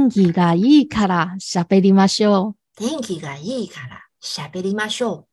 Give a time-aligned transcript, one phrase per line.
[0.00, 2.54] 天気がいいから喋りましょう。
[2.78, 5.24] 天気がいいから喋りましょう。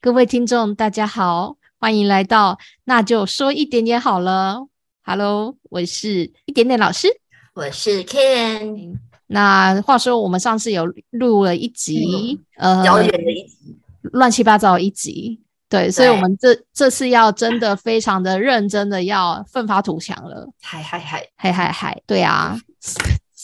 [0.00, 4.68] 各位听众，大家好，欢迎来到那就说一点点好了。
[5.02, 7.08] Hello，我是一点点老师。
[7.52, 8.96] 我是 Ken，
[9.26, 20.48] 那话说，我们上次有录了一集，呃，遥远的一集，乱七八糟一集，对，所以我们这这次要真的非常的认真的要奋发图强了。
[20.62, 22.56] 嗨嗨嗨，嗨嗨嗨，对啊。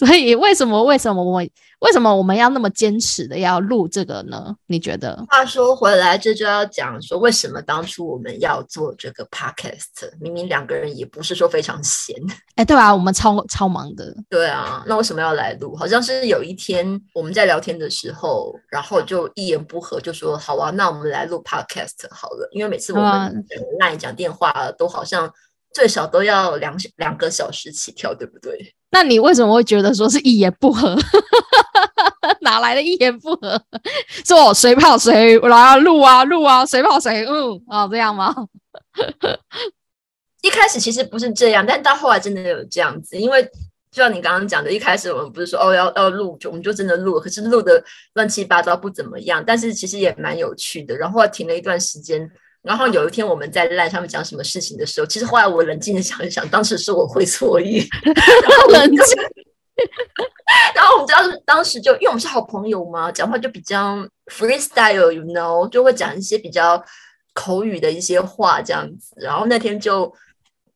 [0.04, 1.44] 所以为什么为什么我
[1.82, 4.55] 为什么我们要那么坚持的要录这个呢？
[4.66, 5.24] 你觉得？
[5.30, 10.12] 话说回来，这就要讲说为什么当初我们要做这个 podcast？
[10.20, 12.16] 明明两个人也不是说非常闲，
[12.55, 14.12] 哎，对啊，我们超超忙的。
[14.27, 15.76] 对啊，那为什么要来录？
[15.76, 22.49] 好像是有一天我们在聊天的时候，然后就一言不合就说好啊，那我们来录 podcast 好了。
[22.52, 23.46] 因为每次我们
[23.80, 25.32] 讲讲电话都好像
[25.74, 28.76] 最少都要两两个小时起跳，对不对？
[28.91, 30.98] 那你为什么会觉得说是一言不合？
[32.41, 33.62] 哪来的一言不合？
[34.26, 38.36] 说谁跑谁来录啊录啊，谁跑谁嗯啊这样吗？
[40.44, 43.16] 一开始其实不是这样，但到后来真的有这样子。
[43.16, 43.42] 因为
[43.92, 47.82] 就像你刚刚讲的，一开始我们不是说哦要要录，就我们就真的录，可是录的
[48.16, 50.98] 乱七八糟不怎么样，但是其实也蛮有趣的。
[50.98, 52.30] 然后停了一段时间。
[52.63, 59.03] 然后有一天我们在 LINE 上面讲什么事情的时候，其实后来我冷静的想一想，当时是我会错意， 然后冷静。
[60.76, 63.98] 然后我们当时当时就因为我们是好朋友嘛，讲话就比较
[64.28, 66.84] freestyle，you know，就会讲一些比较
[67.34, 69.16] 口语的一些话这样子。
[69.16, 70.13] 然后那天就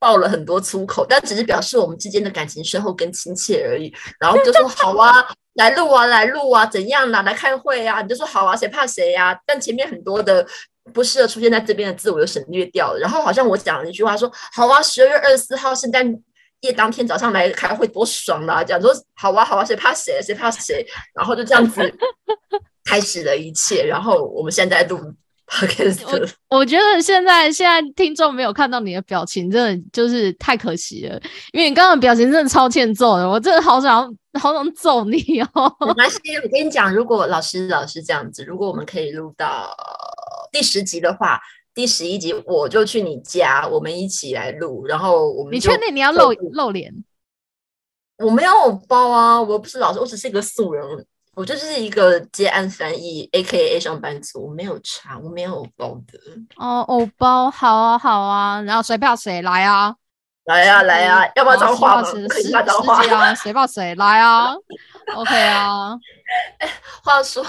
[0.00, 3.94] 爆了很多粗口，但只是表示我们之间的感情深厚跟亲切而已。
[4.18, 7.22] 然后就说 好啊，来录啊，来录啊，怎样啦？
[7.22, 8.02] 来开会啊？
[8.02, 9.38] 你就说好啊，谁怕谁呀？
[9.46, 10.44] 但前面很多的。
[10.92, 12.98] 不适合出现在这边的字，我就省略掉了。
[12.98, 16.06] 然后好像我讲了一句话，说好啊，十二月二十四号圣诞
[16.60, 18.64] 夜当天早上来开会多爽啊！
[18.64, 20.20] 讲说好啊，好啊，谁怕谁？
[20.22, 20.86] 谁怕谁？
[21.14, 21.80] 然后就这样子
[22.84, 23.84] 开始了一切。
[23.84, 24.98] 然后我们现在录
[25.46, 26.30] podcast。
[26.48, 31.20] 我觉得现在现在听众没有看到你的表情，真的就是太可惜了。
[31.52, 34.08] 因为你刚刚表情真的超欠揍的，我真的好想
[34.40, 35.18] 好想揍你
[35.52, 35.76] 哦。
[35.86, 39.76] 没关系，我跟你讲，如果老师老师这样子，如果我们可以录到。
[40.56, 41.38] 第十集的话，
[41.74, 44.86] 第十一集我就去你家，我们一起来录。
[44.86, 46.90] 然后我们你确定你要露露脸？
[48.16, 50.82] 我没有包啊，我不是老师，我只是一个素人，
[51.34, 56.18] 我就是一个接案翻译，A K A 上班族，我没有查，我没有包的。
[56.56, 59.94] 哦，偶包，好啊，好啊，然后谁怕谁来啊？
[60.46, 62.00] 来呀，来呀，要不要脏话？
[62.02, 63.34] 可以骂脏话啊！
[63.34, 64.54] 谁怕谁来啊
[65.14, 65.98] ？OK 啊。
[67.02, 67.44] 话说，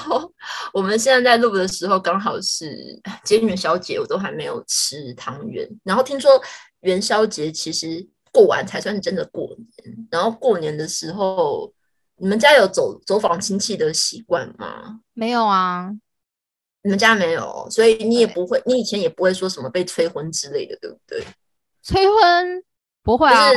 [0.73, 5.67] 我们现在在录的时候，刚好是今天元宵节，我都还没有吃汤圆。
[5.83, 6.41] 然后听说
[6.81, 10.07] 元宵节其实过完才算是真的过年。
[10.09, 11.71] 然后过年的时候，
[12.17, 14.99] 你们家有走走访亲戚的习惯吗？
[15.13, 15.91] 没有啊，
[16.81, 21.23] 你们家没有，所以你也不会，你以前也不会说什么被催婚之类的，对不对？
[21.83, 22.63] 催婚。
[23.07, 23.49] 不会啊，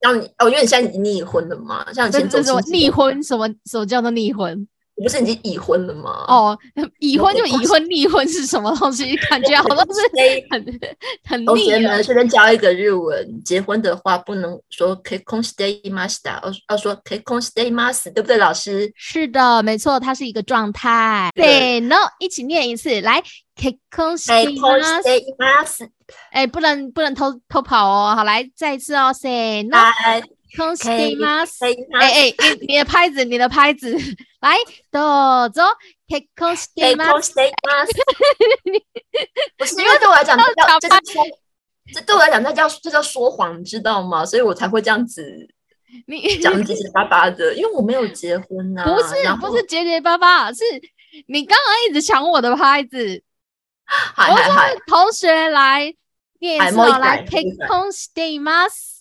[0.00, 4.68] 让你哦，因为你现在已经逆婚了嘛，像以前走什逆婚，什么什么叫做逆婚？
[5.00, 6.26] 你不是已经已婚了吗？
[6.28, 6.58] 哦，
[6.98, 9.16] 已婚就已婚，逆婚是什么东西？
[9.30, 10.00] 感觉好像是
[10.50, 10.80] 很
[11.26, 11.46] 很逆。
[11.46, 18.92] 同学们，教一个日文，结婚的话不能说 k k o n stay master，要要说 k k o n stay master，对不对，老师？
[18.94, 21.30] 是的，没错，它是一个状态。
[21.34, 23.22] 对，no，一起念一次，来
[23.56, 24.54] k k o n stay
[25.38, 25.88] master。
[26.32, 28.14] 哎，不能不能偷偷跑哦！
[28.14, 29.62] 好，来再一次哦，say
[30.58, 31.74] no，stay master。
[31.98, 33.96] 哎哎，你 你的拍子，你的拍子。
[34.40, 34.56] 来，
[34.90, 34.98] 走
[35.50, 35.62] 走
[36.08, 37.32] ，take on stay mask，
[39.56, 40.38] 不是因为对我来讲，
[40.80, 40.98] 这叫
[41.92, 44.24] 这对我来讲，那叫这叫说谎，你知道吗？
[44.24, 45.48] 所以我才会这样子，
[46.06, 48.84] 你讲结结巴巴的，因为我没有结婚呐。
[48.84, 50.62] 不是，不是结结巴巴，是
[51.26, 53.22] 你刚刚一直抢我的拍子。
[53.84, 55.92] 嗨嗨嗨，同学来
[56.38, 57.56] 念一次，来，take
[57.90, 58.99] stay mask，take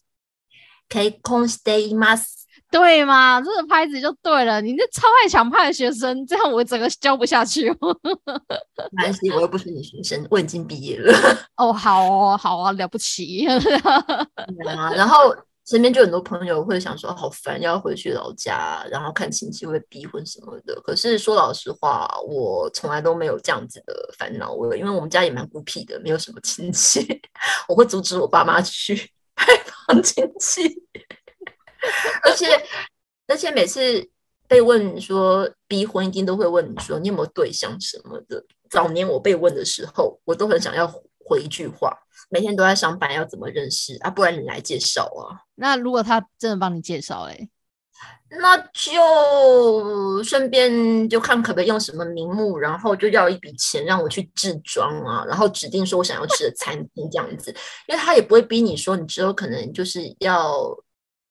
[0.89, 2.39] on stay mask。
[2.71, 4.61] 对嘛，这个拍子就对了。
[4.61, 7.67] 你那超爱抢拍的学生，这样我整个教不下去。
[7.71, 11.11] 没关系，我又不是你学生，我已经毕业了。
[11.57, 13.47] 哦，好哦，好啊，了不起。
[14.95, 20.79] 然后身边就很多朋友会想说，好烦，要回去老家，然后看亲戚会逼婚什么的。
[20.81, 24.51] 可是说老实话，我从来都没有这样子的烦恼。
[24.51, 27.19] 我因为我们家也蛮孤僻的，没有什么亲戚，
[27.67, 29.09] 我会阻止我爸妈去
[29.47, 30.83] 拜访亲戚。
[32.23, 32.47] 而且，
[33.27, 34.09] 而且每次
[34.47, 38.43] 被问说逼婚，一定都会问你说你有没有对象什么的。
[38.69, 40.87] 早年我被问的时候，我都很想要
[41.25, 41.91] 回一句话：
[42.29, 44.09] 每天都在上班，要怎么认识啊？
[44.09, 45.41] 不然你来介绍啊？
[45.55, 47.49] 那如果他真的帮你介绍，哎，
[48.31, 57.49] 那就顺便就看可不可以用什么名目，然后就要一笔钱让我去制装啊，然后指定说我想要吃的餐厅这样子，
[57.87, 60.63] 因为他也不会逼你说你之后可能就是要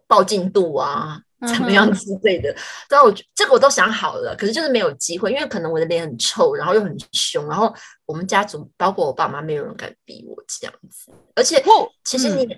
[0.08, 2.52] 报进度啊，怎么样之类的。
[2.88, 7.72] 但我这个我都想好了，可是就是没有机会，因为可能我的脸很臭，然后又很凶，然后
[8.06, 11.12] 我们家族包括我爸妈没有人敢逼我这样子。
[11.36, 11.62] 而且
[12.02, 12.48] 其实你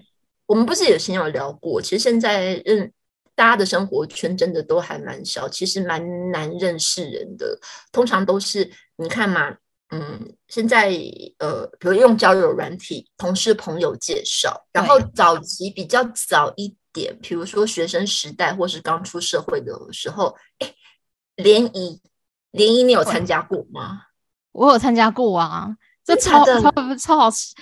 [0.46, 2.90] 我们不是有先有聊过，其实现在认。
[3.34, 7.58] 大家的生活圈真的都还蛮小，其实蛮难认识人的。
[7.90, 9.56] 通常都是你看嘛，
[9.90, 10.90] 嗯，现在
[11.38, 20.74] 呃，比如用交友软体，同事朋友介绍，然后早期比较早一点，比如说学生时代或是刚出社会的时候，哎，
[21.36, 22.00] 联谊，
[22.50, 24.02] 联谊你有参加过吗？
[24.52, 25.68] 我有参加过啊，
[26.04, 27.54] 这超超 超好吃。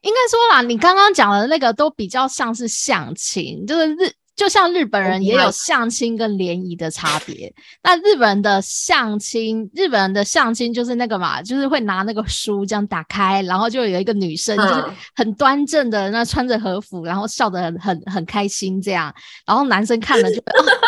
[0.00, 4.12] 应该说啦，你刚刚讲的那个都比较像是相亲，就是日。
[4.36, 7.52] 就像日本人也有相亲跟联谊的差别，
[7.82, 14.84] 那日本人的相亲，日本人的相亲就是那个嘛，就是会拿那个书这样打开，然后就有一个女生，就是
[15.14, 19.14] 很端正的，那穿着和服，然后笑得很很很开心这样，
[19.46, 20.42] 然后男生看了就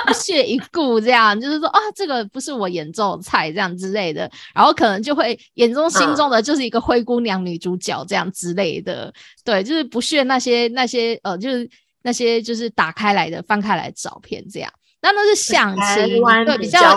[0.07, 9.13] 不屑一顾这样，就是说啊，这个不是我眼中的菜这样之类的，然后可能就会眼中心中的就是一个灰姑娘女主角这样之类的，
[9.45, 11.71] 对，就是不屑那些那些呃，就是。
[12.06, 14.73] 那些就是打开来的、翻开来的照片，这样，
[15.03, 16.97] 那都是相亲，对，比较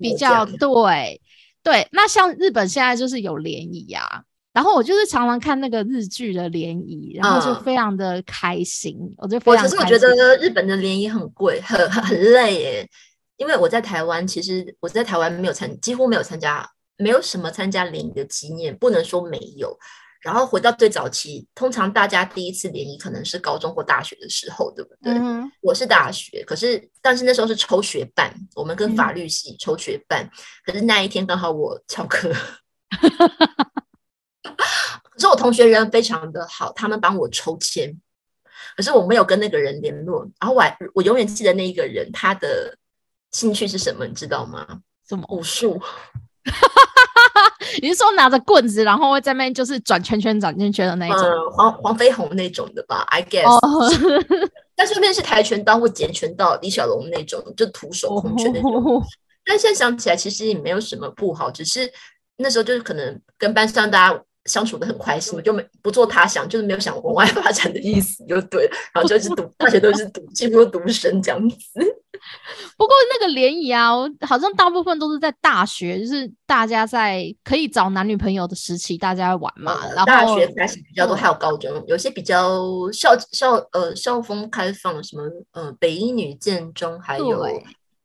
[0.00, 1.20] 比较对
[1.62, 1.86] 对。
[1.92, 4.22] 那像日本现在就是有联谊啊，
[4.54, 9.64] 然后我就是常常看那个日剧的联谊，然后就非常的开心，我就非常。
[9.64, 12.88] 可是我觉得日本的联谊很贵，很很累耶。
[13.36, 16.66] 因为我在台湾，其实我在台湾没有参，几乎没有参加，
[16.96, 19.78] 没有什么参加联谊的经验，不能说没有。
[20.26, 25.12] 然后回到最早期，通常大家第一次联谊可能是高中或大学的时候，对不对？
[25.62, 30.28] 我是大学，可是但是那时候是抽学办，我们跟法律系抽学办，
[30.64, 32.32] 可是那一天刚好我翘课，
[34.42, 37.96] 可是我同学人非常的好，他们帮我抽签，
[38.76, 40.28] 可是我没有跟那个人联络。
[40.40, 40.64] 然后我
[40.94, 42.76] 我永远记得那一个人，他的
[43.30, 44.80] 兴趣是什么，你知道吗？
[45.08, 45.80] 什么武术？
[47.82, 51.52] 你是说拿着棍子，然后会在那边就是转圈圈、转圈圈的那种？
[51.52, 53.46] 黄黄飞鸿那种的吧，I guess。
[54.76, 59.02] 但顺便是跆拳道或截拳道，李小龙那种，就徒手空拳那种。
[59.44, 61.90] 但现在想起来，其实也没有什么不好，只是
[62.36, 68.68] 那时候就是可能跟班上大家相处的很开心，就没不做他想，就是没有想往外发展的意思，就对。
[68.94, 71.56] 然后就是读大学都是读，几乎读生这样子。
[72.78, 73.90] 不过那个联谊啊，
[74.22, 79.86] 好像大部分都是在大学，就是大家在可以找男女朋友的时期，大家玩嘛。
[79.94, 87.46] 然后大学开始比较多，还有高中，有些比较校校呃校风开放，什么呃北一女建中，还有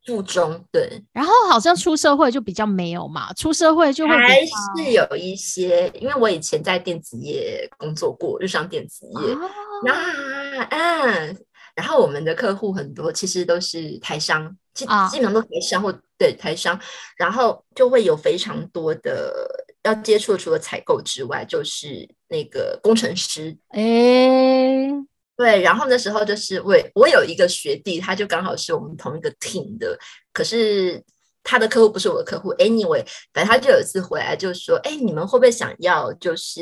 [0.06, 1.04] 附中，对。
[1.12, 9.36] 然后好像出社会就比较没有嘛，出社会就会还是有一些，因为我以前在电子业工作过，日商电子业，
[9.84, 11.38] 那嗯。
[11.74, 16.78] 然后我们的客户很多，其实都是台商，基基本上都台商或对台商，
[17.16, 19.34] 然后就会有非常多的
[19.84, 23.58] 要接触，除了采购之外，就是那个工程师。
[23.70, 24.90] 哎，
[25.38, 29.98] 对，然后那时候就是我我有一个学弟，他就刚好是我们同一个 team 的，
[30.34, 31.04] 可是。
[31.44, 36.62] 他的客户不是我的客户，anyway，反正他就有一次回来就说：“哎，你们会不会想要就是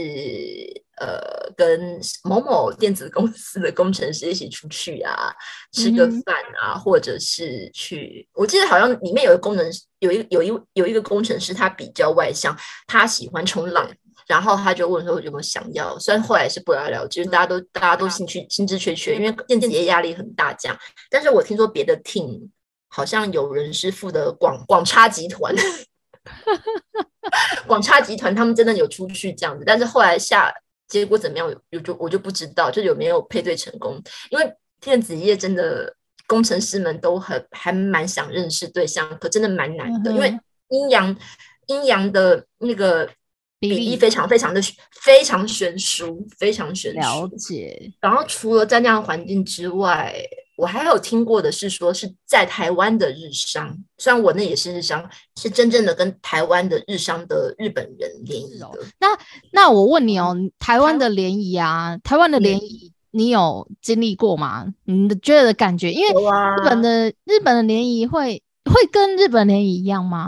[1.02, 5.36] 呃跟某某电子公司的工程师一起出去啊，
[5.74, 8.26] 吃个饭啊，或者是去？
[8.32, 12.58] 我记得好像里面有一个工程有一有一有一个工程师，他比较外向，
[12.88, 13.86] 他喜欢冲浪，
[14.30, 16.00] 然后他就问说有没有想要？
[16.00, 20.78] 虽然后来是不了了之，大家都大家都兴趣兴致缺缺，因为电子业压力很大，这样。
[21.10, 22.48] 但是我听说别的 team。
[22.92, 25.54] 好像有人是负责广广差集团，
[27.68, 30.52] 广差集团他们真的有出去这样子，但是后来下
[30.88, 34.02] 结果怎么样，有就我就不知道，就有没有配对成功。
[34.32, 35.96] 因为电子业真的
[36.26, 40.36] 工程师们都很还蛮想认识对象，可真的蛮难的，因为
[40.70, 41.16] 阴阳
[41.68, 43.08] 阴阳的那个
[43.60, 44.62] 比例非常非常的
[45.02, 47.00] 非常悬殊，非常悬殊。
[47.00, 47.92] 了解。
[48.00, 50.14] 然后除了在那样环境之外。
[50.60, 58.70] 我还有听过的是说是在台湾的日商，虽然我那也是日商，是真正的跟台湾的日商的日本人联谊的。
[59.00, 59.08] 那
[59.54, 64.66] 那我问你哦，台湾的联谊啊，台湾的联谊你有经历过吗？
[64.84, 65.94] 你的觉得的感觉？
[65.94, 70.28] 因为日本的日本的联谊会会跟日本联谊一样吗？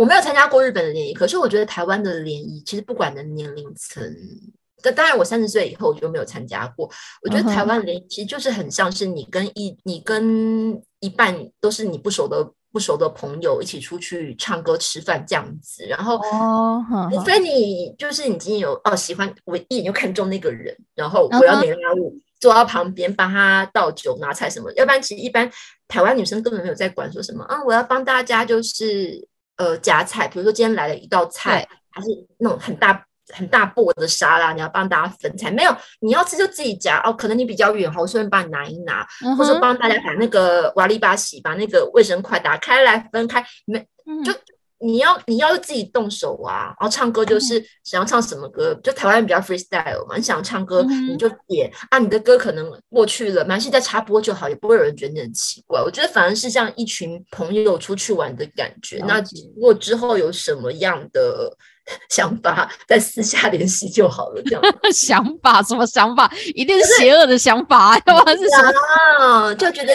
[0.00, 4.02] 我没有参加过日本的联谊，可是我觉得台湾的联谊其实不管的年龄层。
[4.82, 6.90] 但当然，我三十岁以后我就没有参加过。
[7.20, 25.50] 我觉得台湾联谊其实就是很像是你跟一你跟一半都是你不熟的不熟的朋友一起出去唱歌吃饭这样子，然后哦，除非你就是已经有哦喜欢，我一眼就看中那个人，然后我要黏拉我坐到旁边帮他倒酒拿菜什么，要不然其实一般
[25.88, 29.28] 台湾女生根本没有在管说什么啊，我要帮大家就是
[29.60, 33.04] 呃夹菜，比如说今天来了一道菜，还是那种很大。
[33.32, 37.12] 很大波的沙拉，你要帮大家分菜，没有你要吃就自己夹哦。
[37.12, 39.06] 可能你比较远，我顺便帮你拿一拿，
[39.38, 43.40] 或者帮大家把那个瓦砾巴洗，把那个卫生筷打开来分开。
[43.66, 43.86] 你们
[44.24, 44.32] 就
[44.80, 46.74] 你要你要自己动手啊。
[46.80, 50.16] 然后唱歌就是想要唱什么歌，就台湾比较 freestyle 嘛。
[50.16, 55.80] 你想唱歌你就点啊，你的歌可能过去了，蛮是在插播就好，也不会有人觉得你很奇怪。
[55.80, 58.98] 我觉得反而是像一群朋友出去玩的感觉。
[59.06, 59.20] 那
[59.54, 61.56] 如果之后有什么样的？
[62.08, 66.30] 想法在私下联系就好了，这样 想法什么想法？
[66.54, 68.62] 一定是邪恶的想法， 要不然是什
[69.18, 69.54] 么？
[69.54, 69.92] 就觉得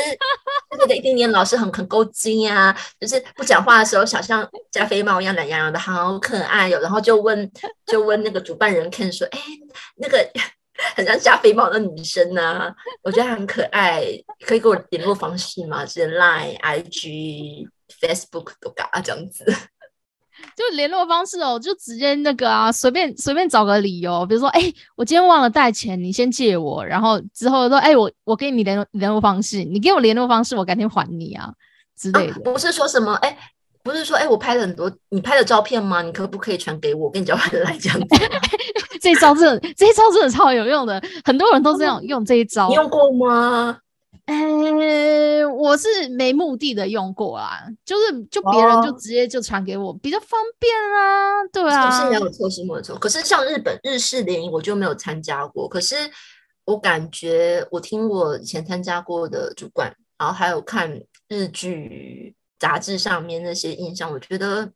[0.72, 6.80] 就觉得一定年老师很很勾筋呀，就是不讲话的时候，想像加菲猫一样懒洋洋的，好可爱哟。
[6.80, 7.52] 然后就问
[7.86, 9.40] 就问那个主办人 Ken 说：“哎，
[9.98, 10.18] 那个
[10.96, 12.72] 很像加菲猫的女生呢，
[13.04, 14.06] 我觉得很可爱，
[14.46, 15.86] 可以给我联络方式吗？
[15.86, 17.68] 是 Line、IG、
[18.02, 19.46] Facebook 都搞啊，这样子。”
[20.56, 24.62] 就联络方式哦，就直接那个啊，随便随便找个理由，比如说，哎，
[24.96, 31.52] 我今天忘了带钱，你先借我，然后之后说，哎，我我给你联联络方式，你给我联络方式，我改天还你啊
[31.98, 32.40] 之类的。
[32.42, 33.38] 不是说什么，哎，
[33.84, 36.02] 不是说，哎，我拍了很多，你拍的照片吗？
[36.02, 38.08] 你可不可以传给我，跟你交换来这样子？
[39.02, 42.70] 这一招真的，这一招真的超有用的，很多人都这样用这一招。
[42.70, 43.78] 你用过吗？
[44.26, 52.98] 呃，我是没目的的用过啊，就是就别人就直接就传给我，比较方便啊，对啊，是没有错，是没有错。
[52.98, 55.70] 可是像日本日式联谊，我就没有参加过。
[55.70, 55.96] 可是
[56.66, 64.68] 我感觉，我听我以前参加过的主管，然后还有看日剧杂志上面那些印象，我觉得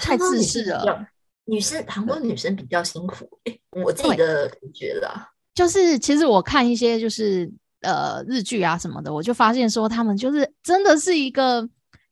[0.00, 1.06] 太自私了。
[1.44, 3.30] 女生，韩国女生比较辛苦，
[3.84, 5.28] 我自己的感觉啦。
[5.54, 7.48] 就是其实我看一些就是。
[7.82, 11.66] 呃，日剧啊什么的，我就发现说他们就是真的是一个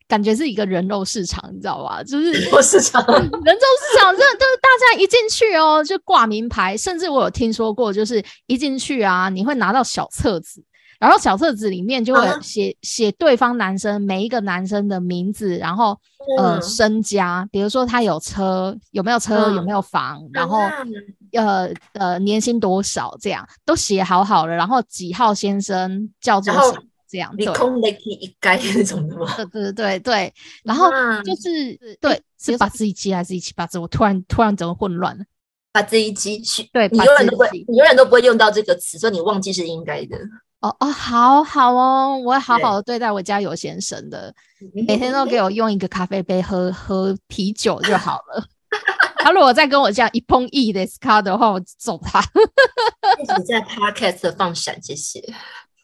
[0.07, 2.03] 感觉是一个人肉市场，你知道吧？
[2.03, 10.63] 就 是人肉市场，人肉市场，真的都是大家一进去哦，就挂名牌，甚至我有听说过，就是一进去啊，你会拿到小册子。
[10.99, 15.99] 然后小册子里面就会写写对方男生每一个男生的名字，然后
[16.39, 20.59] 呃身家，比如说他有车有没有车有没有房，然后。
[21.33, 29.27] 呃呃年薪多少这样都写好好了，然后几号先生叫做什么这样，对，空的一盖那种的吗？
[29.37, 30.35] 对对对对，
[30.65, 30.89] 然后
[31.25, 31.35] 就。
[31.35, 33.79] 是对是把自己记还是一起把字？
[33.79, 35.25] 我突然突然整个混乱了，
[35.73, 36.41] 把自己记，
[36.73, 40.17] 对，你永远都不会，你永远都不会用到这个词，所以你忘记是应该的。
[40.69, 44.35] 哦哦，好好哦，我会好好的对待我家有先生的，
[44.87, 48.45] 每天都给我用一个咖啡杯喝喝啤酒就好了。
[49.19, 52.21] 他如果再跟我这样一碰一的卡的话，我揍他。
[53.21, 55.23] 一直在 podcast 放闪，谢谢。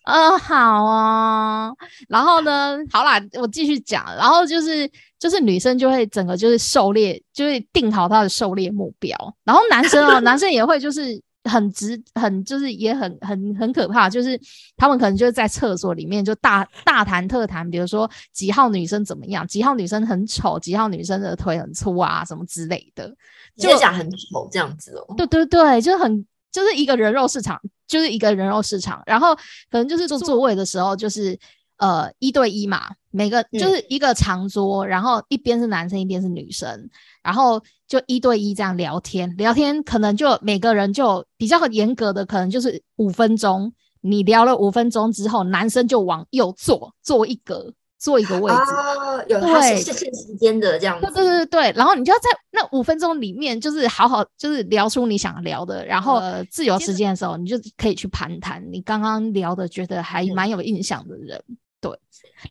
[0.05, 1.71] 嗯，好啊。
[2.09, 4.05] 然后呢，好啦，我继续讲。
[4.17, 9.17] 然后就是就是女生就会整个就是狩猎，就会定好她的狩猎目标。
[9.45, 11.21] 然后男生哦， 男生也会就是。
[11.45, 14.41] 很直，很就是也很很很可怕，就是
[14.77, 23.13] 他们可能就是在厕所里面就大大谈特谈，比如说几号女生怎么样，几号女生很丑，几号女生的腿很粗啊，什么之类的，
[23.57, 25.15] 就讲很丑这样子哦。
[25.17, 31.39] 对对对，就是很就是一个人肉市场，就是一个人肉市场，然后可能就是坐座位的时候就是
[31.83, 36.89] 呃一对一嘛，每个就是一个长桌，然后一边是男生，一边是女生，
[37.23, 37.61] 然后。
[37.89, 43.71] 就一对一这样聊天，聊天可能就每个人就比较严格的，可能就是五分钟。
[44.01, 48.59] 你聊了五分钟之后，男生就往右坐，坐一格，坐一个位置。
[48.59, 51.07] 哦，有对，是限时间的这样子。
[51.09, 61.45] 对对对对，然后你就要在那五分钟里面，就是好好就是聊出你想聊的，然后呃自由时间的时候，你就可以去盘谈你刚刚聊的觉得还蛮有印象的人。
[61.83, 61.91] 对，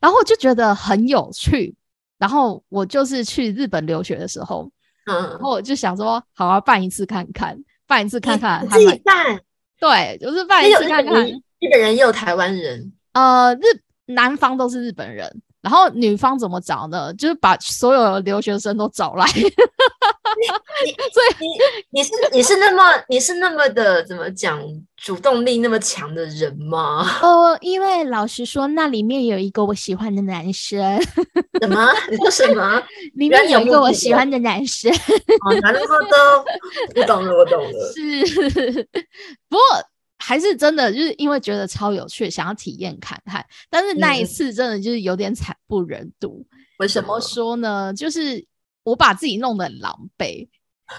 [0.00, 1.74] 然后我就觉得很有趣。
[2.18, 4.70] 然后我就是去日本留学的时候。
[5.06, 7.58] 嗯，然后我就想说，好好，办一次看看，
[7.88, 9.40] 办一次看看，自己办，
[9.80, 11.26] 对，就是办一次看看。
[11.26, 15.42] 日本人也有台湾人，呃，日南方都是日本人。
[15.62, 17.12] 然后女方怎么找呢？
[17.14, 19.24] 就是把所有留学生都找来。
[21.12, 21.46] 所以你
[21.90, 24.60] 你是你是那么你是那么的怎么讲
[24.96, 27.06] 主动力那么强的人吗？
[27.22, 30.80] 哦，因为老实说，那里面有一个我喜欢的男生。
[31.60, 31.92] 什么？
[32.10, 32.82] 你说什么？
[33.14, 34.90] 里面有一个我喜欢的男生。
[35.46, 35.86] 哦，男的都，
[37.00, 37.92] 我懂了，我懂了。
[37.94, 38.88] 是，
[39.48, 39.60] 不过
[40.24, 43.44] 还是真的就是因为觉得超有趣，想要体验看看。
[43.68, 46.46] 但是那一次真的就是有点惨不忍睹。
[46.78, 47.92] 为什么说呢？
[47.92, 48.46] 就是
[48.84, 50.48] 我把自己弄得很狼狈。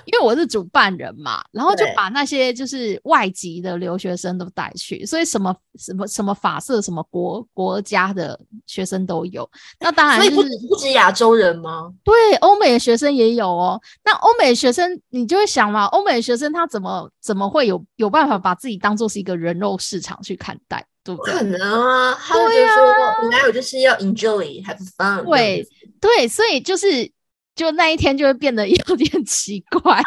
[0.06, 9.50] 因为我是主办人嘛，然后就把那些就是外籍的留学生都带去，所以什么什么什么法色、什么国国家的学生都有。
[9.80, 11.92] 那当然，所以不不止亚洲人吗？
[12.04, 13.80] 对，欧美的学生也有哦。
[14.04, 20.86] 那欧美的学生，你就会想嘛，欧美的学生他怎么怎么会有有办法把自己当做是一个人肉市场去看待？
[21.04, 21.34] 对不对？
[21.34, 25.24] 可能啊，他们就说，哪有就是要 enjoy，have fun。
[25.26, 25.68] 对
[26.00, 27.12] 对，所以就是。
[27.56, 30.02] 就那一天就会变得有点奇怪，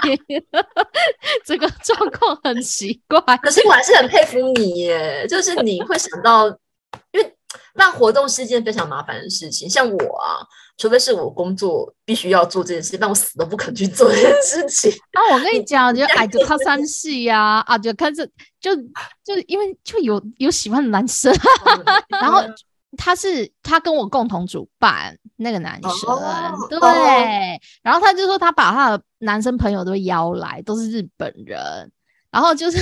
[1.47, 3.21] 这个状况很奇怪。
[3.39, 6.49] 可是我还是很佩服你耶，就是你会想到，
[7.13, 7.35] 因为
[7.75, 9.71] 办活动是一件非常麻烦的事情。
[9.71, 10.43] 像我啊，
[10.77, 14.91] 除非是我工作必须要做这件事，但我死都不肯去做这件事情。
[15.13, 18.27] 啊，我跟你讲，就矮，就靠三系呀，啊，就看这
[18.61, 18.75] 就
[19.25, 21.33] 就因为就有有喜欢的男生，
[22.09, 22.43] 然后。
[22.97, 25.91] 他是他跟我共同主办那个男生，
[26.69, 26.79] 对，
[27.83, 31.91] 然后他就说他把他的男生朋友都邀来，都是日本人，
[32.31, 32.79] 然后就是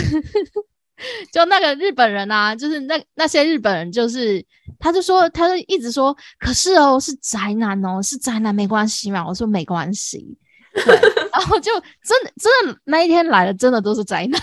[1.32, 4.44] 就那个日本人啊，就是那那些日本人，就是
[4.78, 10.38] 他就说，他就一直说，可是哦，是宅男哦，是宅男没关系嘛，我说没关系。
[10.74, 10.84] 对，
[11.32, 11.70] 然后就
[12.04, 14.40] 真的真的那一天来的真的都是宅男，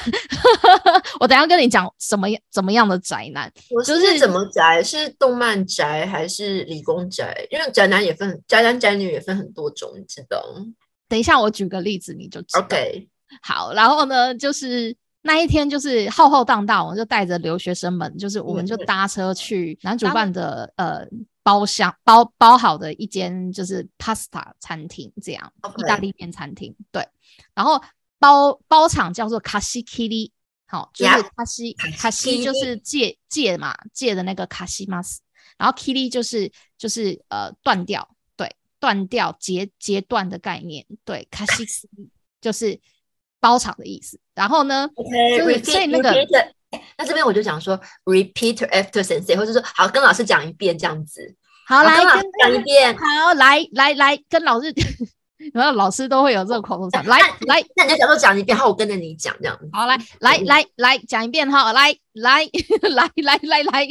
[1.19, 3.51] 我等下跟你讲什么样怎么样的宅男，
[3.85, 7.45] 就是怎么宅，是动漫宅还是理工宅？
[7.51, 10.41] 因为宅男也分宅男宅女也分很多种，你知道？
[11.09, 12.61] 等一下我举个例子你就知道。
[12.61, 13.09] OK，
[13.41, 21.05] 好，然后呢，就是那一天就是浩浩荡荡，我就带着留学生们，就是我们就搭车去男主办的呃。
[21.43, 26.75] 包厢包包好的一间就是 pasta 餐厅，这样意大利面餐厅。
[26.91, 27.07] 对，
[27.53, 27.81] 然后
[28.19, 30.31] 包包场叫做卡西 Kili，
[30.67, 35.17] 好，就是卡西卡西就是借借嘛借的那个卡西 mas，
[35.57, 41.65] 然后 Kili 就是就是呃断掉，对，断掉截截断的概念，对，卡西
[42.39, 42.79] 就是
[43.39, 44.19] 包场的意思。
[44.35, 44.89] 然后呢，
[45.37, 46.13] 就是所以那个。
[46.97, 51.35] 那这边我就讲说，repeat after sensei，或者说好跟老师讲一遍这样子。
[51.67, 52.97] 好，来跟讲一遍。
[52.97, 54.73] 好，来来来跟老师，
[55.53, 57.05] 然后老师都会有这个口头禅。
[57.05, 59.59] 来来，那你就假装讲一遍，好，我跟着你讲这样。
[59.71, 62.43] 好，来来来来讲一遍哈，来来
[62.89, 63.87] 来来来来，来，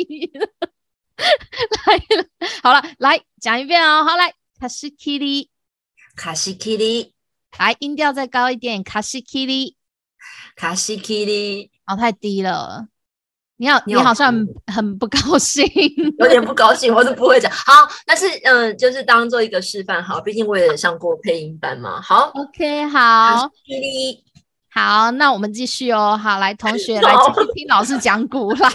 [2.62, 4.04] 好了，来讲一遍哦。
[4.04, 5.48] 好，来卡西 Kitty，
[6.16, 7.12] 卡西 Kitty，
[7.58, 9.74] 来音调再高一点，卡西 Kitty，
[10.54, 10.98] 卡西
[11.86, 12.86] 哦，太低了，
[13.56, 14.32] 你好，你好像
[14.66, 15.66] 很不高兴，
[16.18, 17.50] 有点不高兴，我是不会讲。
[17.52, 17.72] 好，
[18.06, 22.00] 但是嗯，就是当做一个示范，好，毕竟我也上过配音班嘛。
[22.00, 23.50] 好，OK，好，
[24.72, 26.16] 好，那我们继续哦。
[26.16, 27.12] 好，来，同学来
[27.54, 28.70] 听老师讲古来。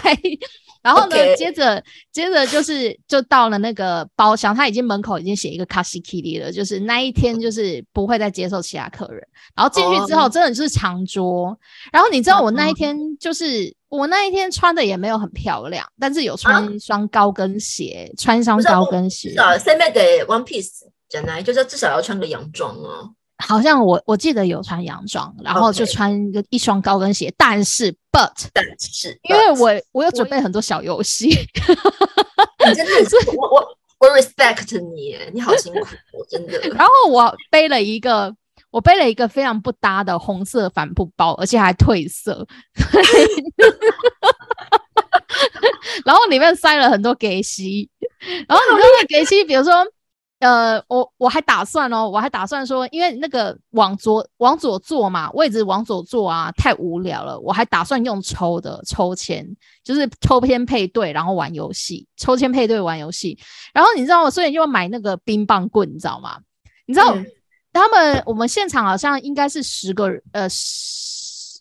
[0.86, 9.20] 然后呢，接着接着就是就到了那个包厢，他已经门口已经写一个卡西 Kitty 了，就是那一天就是不会再接受其他客人。
[9.56, 11.58] 然后进去之后，真的就是长桌。
[11.92, 19.34] 然后你知道我那一天就是我那一天穿的也没有很漂亮，但是有穿一双高跟鞋，穿一双高跟鞋。
[19.36, 23.10] 啊，same 的 one piece，讲来就是至少要穿个洋装啊。
[23.38, 33.68] 好像我我记得有穿洋装，然后就穿一个一双高跟鞋，但是 but 但是因为我我有准备很多小游戏，你真的是我我
[33.98, 35.86] 我 respect 你，你好辛苦，
[36.30, 36.58] 真的。
[36.70, 38.34] 然后我背了一个
[38.70, 42.46] 我背了一个非常不搭的红色帆布包，而且还褪色，
[46.06, 47.90] 然后里面塞了很多给息，
[48.48, 49.86] 然后你知道给息，比如说。
[50.38, 57.40] 呃，我我还打算哦，我还打算说，因为那个往左往左坐嘛，位置往左坐啊，太无聊了。
[57.40, 59.46] 我还打算用抽的抽签，
[59.82, 63.38] 就是抽签配对，然后玩游戏，抽签配对玩游戏。
[63.72, 64.30] 然后你知道我？
[64.30, 66.38] 所以就买那个冰棒棍，你知道吗？
[66.84, 67.16] 你知道
[67.72, 71.60] 他们我们现场好像应该是十个，呃，十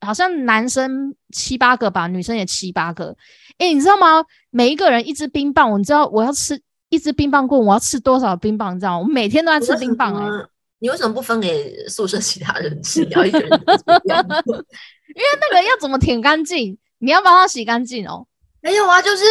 [0.00, 3.14] 好像男生七八个吧，女生也七八个。
[3.58, 4.24] 哎，你知道吗？
[4.48, 6.62] 每一个人一支冰棒，你知道我要吃。
[6.88, 8.76] 一支冰棒棍，我要吃多少冰棒？
[8.76, 8.98] 你知道？
[8.98, 10.46] 我每天都在吃冰棒哎。
[10.78, 13.04] 你为什么不分给宿舍其他人吃？
[13.04, 13.48] 你要一个人？
[13.50, 16.78] 因为那个要怎么舔干净？
[16.98, 18.26] 你要帮他洗干净哦。
[18.60, 19.24] 没有啊，就是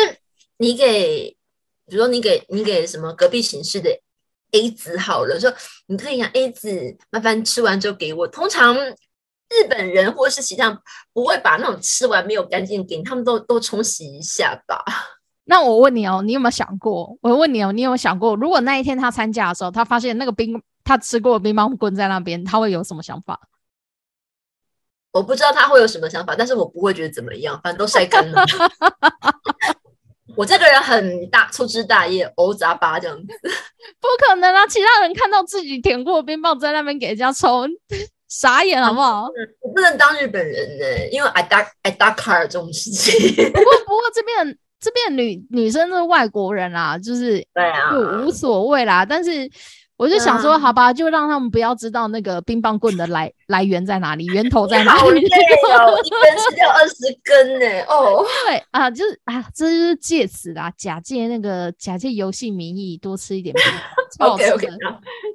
[0.57, 1.37] 你给，
[1.85, 3.89] 比如说你给你给什么隔壁寝室的
[4.51, 5.53] A 子好了，说
[5.85, 8.27] 你可以让 A 子麻烦吃完之后给我。
[8.27, 10.81] 通常日本人或是其他
[11.13, 14.83] 不会把那种吃完没有干净给你，他们都都冲洗一下吧。
[15.45, 17.17] 那我问你哦，你有没有想过？
[17.21, 23.39] 我问你哦，你有没有想过，如果那一天他参加的时候，他发现那个冰他吃过的冰棒棍在那边，他会有什么想法？
[25.11, 28.43] 我不知道他会有什么想法，但是我不会觉得怎么样，反正都晒干了。
[30.35, 33.27] 我这个人很大粗枝大叶，欧杂巴这样子，
[34.01, 34.67] 不可能啊！
[34.67, 37.65] 其他人看到自己舔过冰棒在那边给人家抽，
[38.27, 39.29] 傻眼好不好？
[39.61, 43.13] 我不能当日本人呢，因为 I 打 I 打卡尔这种事情。
[43.53, 49.49] 不过不过这边这边女女生是外国人啦，就是对啊，就无所谓啦，但是。
[49.97, 54.99] 我就想说，好吧，就让他们不要知道那个冰棒棍的来来源在哪里，源头在哪里。
[54.99, 57.81] 好累哦， 一根吃掉二十根呢。
[57.87, 63.63] 哦，对啊，就是啊，这就是借此啦，假借那个假借游戏名义多吃一点冰
[64.19, 64.31] 棒。
[64.35, 64.67] OK OK。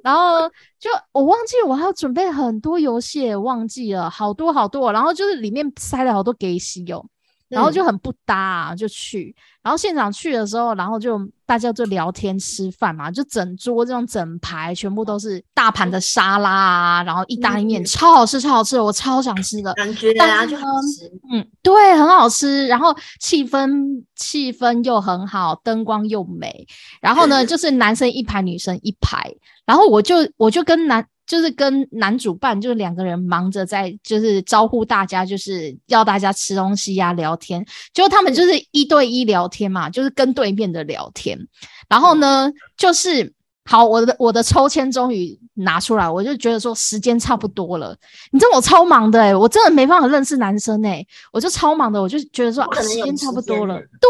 [0.03, 0.47] 然后
[0.79, 7.03] 就我忘记我还要准备很多游戏，忘记了好多好多，然后就是里面塞了好多给西哦。
[7.51, 9.35] 然后就很不搭，就去。
[9.61, 21.05] 然后现场去的时候，然后就大家就聊天吃饭嘛，就整桌这种整排全部都是大盘的沙拉啊，然后意大利面超好吃，超好吃，我超想吃的感觉啊，就好吃。
[21.31, 22.65] 嗯，对，很好吃。
[22.67, 26.65] 然后气氛气氛又很好，灯光又美。
[26.99, 29.31] 然后呢，就是男生一排，女生一排。
[29.65, 31.05] 然后我就我就跟男。
[31.31, 37.65] 就是跟男主办，就是两个人忙着在，就是招呼大家，就是要大家吃东西呀、聊天。
[37.93, 41.39] 就他们就是一对一聊天嘛，就是跟对面的聊天。
[41.87, 47.95] 然后呢，就是好，我的我的抽签终于拿出来，我就觉得说时间差不多了。
[48.33, 53.75] 你知道我超忙的哎，我真的没办法认识男生哎，我就超忙的，我就觉得说啊，时间差不多了。
[53.75, 54.09] 对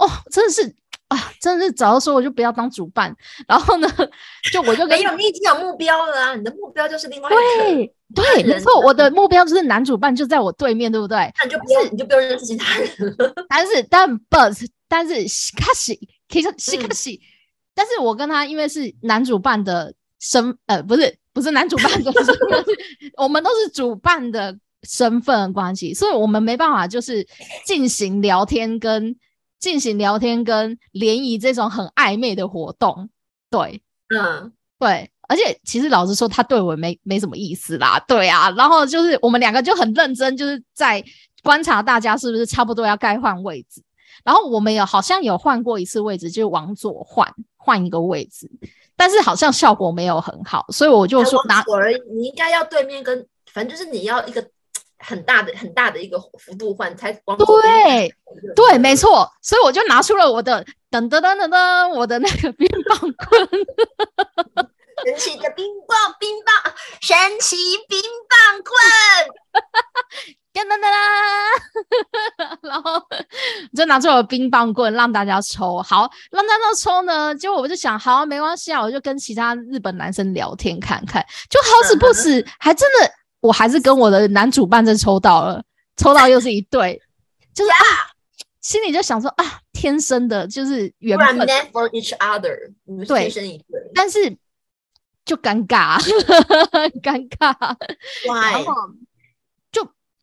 [0.00, 0.74] 啊，哦，真的是。
[1.12, 3.14] 啊，真的是早说我就不要当主办，
[3.46, 3.88] 然后呢，
[4.50, 6.34] 就我就没有，你已经有目标了啊！
[6.34, 11.16] 你的目标就是另外对对，没错，我的目标就是男主办就在我对面，对不对？
[11.38, 13.34] 那你就不是你就不用认识其他人了。
[13.48, 15.14] 但是但 but 但是
[15.56, 15.98] 卡西
[16.28, 17.20] 可以说西卡西，
[17.74, 22.12] 但是我跟他因为是男主办的身呃不是不是男主办的
[23.18, 27.26] 我们都是主办的身份关系，所以我们没办法就是
[27.66, 29.14] 进行聊天跟。
[29.62, 33.08] 进行聊天跟联谊这种很暧昧的活动，
[33.48, 41.02] 对，嗯，对，而且其实老实说，他对我没没什么意思啦，对啊，然后就是我们两个就很认真，就是在
[41.44, 43.80] 观察大家是不是差不多要该换位置，
[44.24, 48.50] 然后我们有好像有换过一次位置，就往左换换一个位置，
[48.96, 54.44] 但是好像效果没有很好，所以我就说拿而已，你应该要对面跟，反正就是你要一个。
[55.02, 58.14] 很大的很大的一个幅度换才往对
[58.54, 63.48] 对没错，所以我就拿出了我的噔噔噔噔噔，我的那个冰棒棍，
[65.04, 67.56] 神奇的冰棒冰棒，神奇
[67.88, 68.72] 冰棒棍，
[70.54, 70.86] 噔噔噔
[72.38, 73.02] 噔， 然后
[73.74, 83.12] 就拿出我的冰棒棍让大家抽，好让大家抽呢，结果我就想，好没关系啊，我就跟其他日本男生聊天看看，就好死不死，还真的。
[83.42, 85.62] 我还是跟我的男主办证抽到了，
[85.96, 86.98] 抽到又是一对，
[87.52, 87.76] 就是啊，
[88.60, 91.38] 心里就想说啊，天生的就是缘分
[91.72, 92.56] ，for each other，
[93.06, 94.34] 对，天生一对，但是
[95.24, 96.00] 就尴尬，
[97.02, 97.76] 尴尬
[98.26, 98.64] ，why？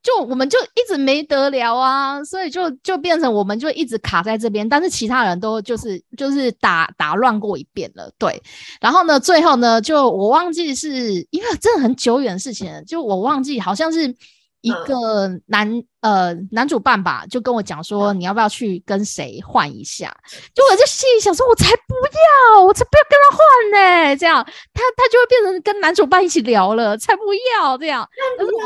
[0.01, 8.41] 就我们就一直没得聊啊，所以就就变成我们就一直卡在这边，但是其他人都就是就是打打乱过一遍了，对。
[8.79, 14.07] 然后呢，最后呢，就我忘记是因为真的很久远的事情，就我忘记好像是
[14.61, 20.15] 一个男呃男主办吧，就跟我讲说你要不要去跟谁换一下？
[20.55, 21.93] 就我就心里想说，我才不
[22.55, 24.41] 要，我才不要跟他换呢，这样
[24.73, 27.21] 他他就会变成跟男主办一起聊了，才不
[27.53, 28.07] 要这样。
[28.37, 28.59] 但是我。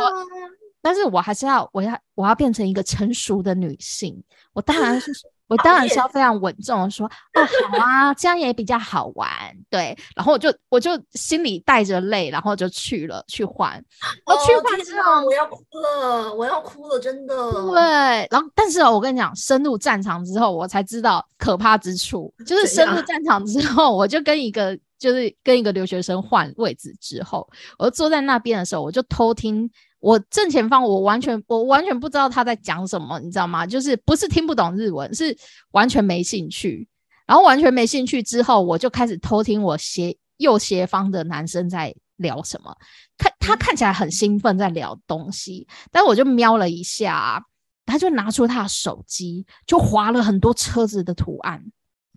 [0.83, 4.21] 但是我还是要，我要，我要变成一个成熟的女性。
[4.51, 5.13] 我当然是，
[5.47, 7.41] 我当然是要非常稳重的说，哦，
[7.71, 9.29] 好啊，这样也比较好玩，
[9.69, 9.97] 对。
[10.13, 13.81] 然后我就，我就心里带着泪，然后就去了，去换。
[14.25, 17.33] 我去换之后，我要哭了，我要哭了，真的。
[17.71, 18.27] 对。
[18.29, 22.33] 然后，但是哦，我跟你讲，深入战场之后，我才知道可怕之处。
[22.45, 29.71] 就是深入战场之后，我就跟一个，就是跟一个留学生换位置之后，我坐在那边的时候，我就偷听。
[30.03, 33.65] 我正前方，我完全我完全不知道他在讲什么，你知道吗？
[33.65, 35.35] 就是不是听不懂日文，是
[35.71, 36.85] 完全没兴趣。
[37.25, 42.75] 然后完全没兴趣之后，我就开始偷听我斜右斜方的男生在聊什么。
[43.17, 47.41] 看他看起来很兴奋，在聊东西，但我就瞄了一下，
[47.85, 51.63] 他就拿出他的手机，就划了很多车子的图案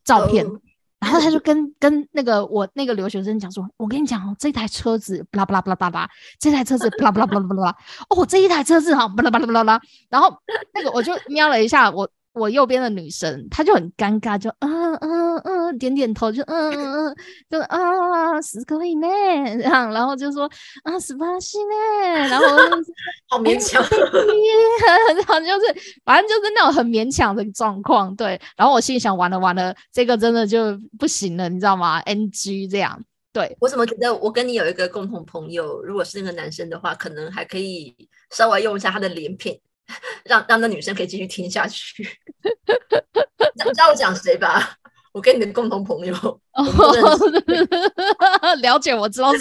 [0.05, 0.45] 照片。
[0.99, 7.77] 然后他就跟跟那个我那个留学生讲说：“我跟你讲哦，这台车子巴拉巴拉巴拉巴拉，这台车子巴拉巴拉巴拉巴拉，
[8.09, 10.35] 哦，这一台车子哈巴拉巴拉巴拉巴拉。”然后
[10.73, 17.17] 那个我就瞄了一下，我我右边的女生，她就很尴尬，就嗯嗯嗯点点头，就嗯嗯嗯，
[17.49, 19.09] 就啊十可以呢，
[19.57, 20.49] 这样，然后就说
[20.85, 22.45] 啊十八西呢，然后
[23.29, 23.83] 好勉强，
[25.17, 28.39] 然后就是反正就是那种很勉强的状况，对。
[28.57, 37.97] 然后我心里想，完了完了，这个真的就不行了，你知道吗？NG 这样，对我怎么觉得我跟你有一个共同朋友，如果是那个男生的话，可能还可以
[38.31, 39.59] 稍微用一下他的脸品。
[40.25, 42.03] 让让那女生可以继续听下去。
[43.55, 44.77] 你知道我讲谁吧？
[45.13, 46.15] 我跟你的共同朋友
[48.61, 49.41] 了解我知道谁。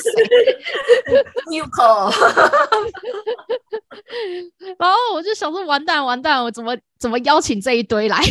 [1.52, 2.14] You call。
[4.80, 8.16] 然后我就想说，完蛋完蛋，我怎么怎么邀请这一堆来？
[8.18, 8.24] 然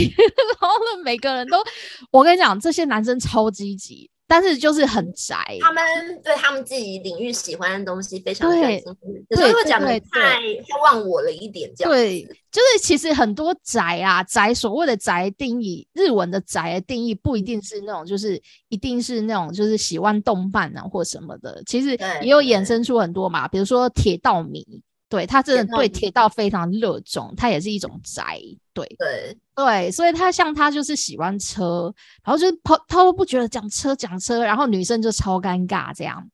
[0.58, 1.62] 后呢，每个人都，
[2.10, 4.10] 我跟你讲，这些男生超积极。
[4.34, 5.80] 但是就是很宅，他们
[6.24, 8.82] 对他们自己领域喜欢的东西非常专心，
[9.28, 24.66] 有时候会讲的太太忘我了一点，这样对，就是其实很多宅啊宅，所谓的宅定义，日文的宅的定义不一定是那种，就是一定是那种就是喜欢动漫啊或什么的，其实也有衍生出很多嘛，比如说铁道迷。
[25.14, 28.40] 对他真的对铁道非常热衷，他也是一种宅，
[28.72, 36.28] 对对对，所以他像他就是喜欢车，然后就是他他都不觉得讲车讲车，然后女生就超尴尬这样。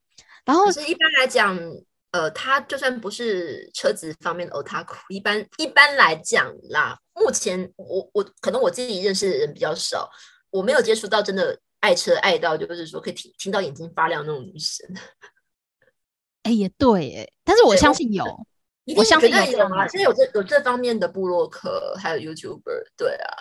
[0.46, 1.58] 然后是一般来讲，
[2.12, 10.08] 呃，他就算不是车子方面的 otaku，一般一般来讲啦，目前我我可能我自己认识的人比较少，
[10.48, 14.88] 我没有接触到真的爱车爱到就是说可以听听到眼睛发亮那种女生。
[16.44, 18.24] 哎，也对，哎，但是我相信有。
[18.96, 23.36] 我相信有啊，现在有这有这方面的部落客，还有 YouTuber，对啊，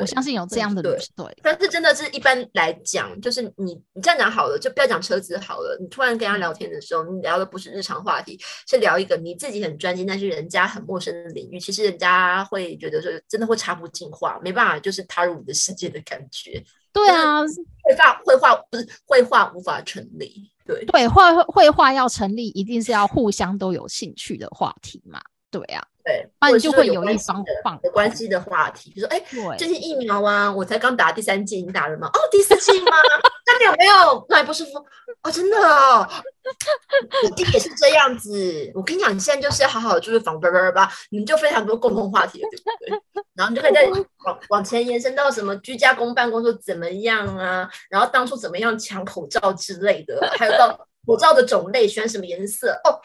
[0.00, 1.36] 我相信有这样的对对。
[1.42, 5.76] 但是真的是一般来讲，就是你你这样讲好了，就不要讲车子好了。
[5.80, 16.62] 你突然跟他聊天的时候，你聊的不是日常话题，是聊一个你自己很专心，但是人家很陌生的领域，其实人家会觉得说真的会插不进话，没办法，就是踏入你的世界的感觉。
[16.92, 17.42] 对啊，
[17.82, 20.50] 绘画绘画不是绘画无法成立。
[20.66, 25.20] 对对，绘绘画要成立，一定是要互相都有兴趣的话题嘛？
[25.50, 32.08] 对啊，对，那你就会有一方放有关系的话题，比如说，哎，这些疫苗啊，我才刚打第三剂，你打了吗？
[32.08, 32.90] 哦，第四剂吗？
[33.46, 34.78] 那你有没有哪里不舒服？
[35.22, 36.08] 哦，真的哦，
[37.24, 38.70] 我弟也是这样子。
[38.74, 43.22] 我跟你讲，你现在就是要好好就是防叭叭叭，你们就非常多共同话题，对不对？
[43.34, 43.86] 然后你就可以再
[44.24, 47.68] 往往前延伸到什么居家公办工作怎么样啊？
[47.88, 50.76] 然后当初怎么样抢口罩之类的，还有到
[51.06, 52.72] 口罩的种类，选什么颜色？
[52.84, 53.00] 哦，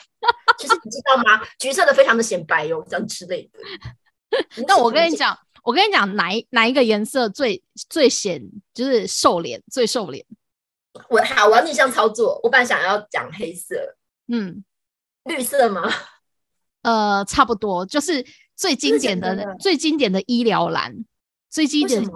[0.57, 1.45] 其实你知道吗？
[1.59, 3.59] 橘色的非常的显白哦，这样之类的。
[4.67, 5.37] 那我跟你讲。
[5.61, 8.41] 我跟你讲，哪一哪一个颜色最最显
[8.73, 10.25] 就是瘦脸，最瘦脸。
[11.09, 12.39] 我好，我要逆向操作。
[12.43, 14.63] 我本来想要讲黑色，嗯，
[15.23, 15.89] 绿色吗？
[16.81, 21.05] 呃，差不多，就是最经典的、最经典的医疗蓝，
[21.49, 22.11] 最经典的。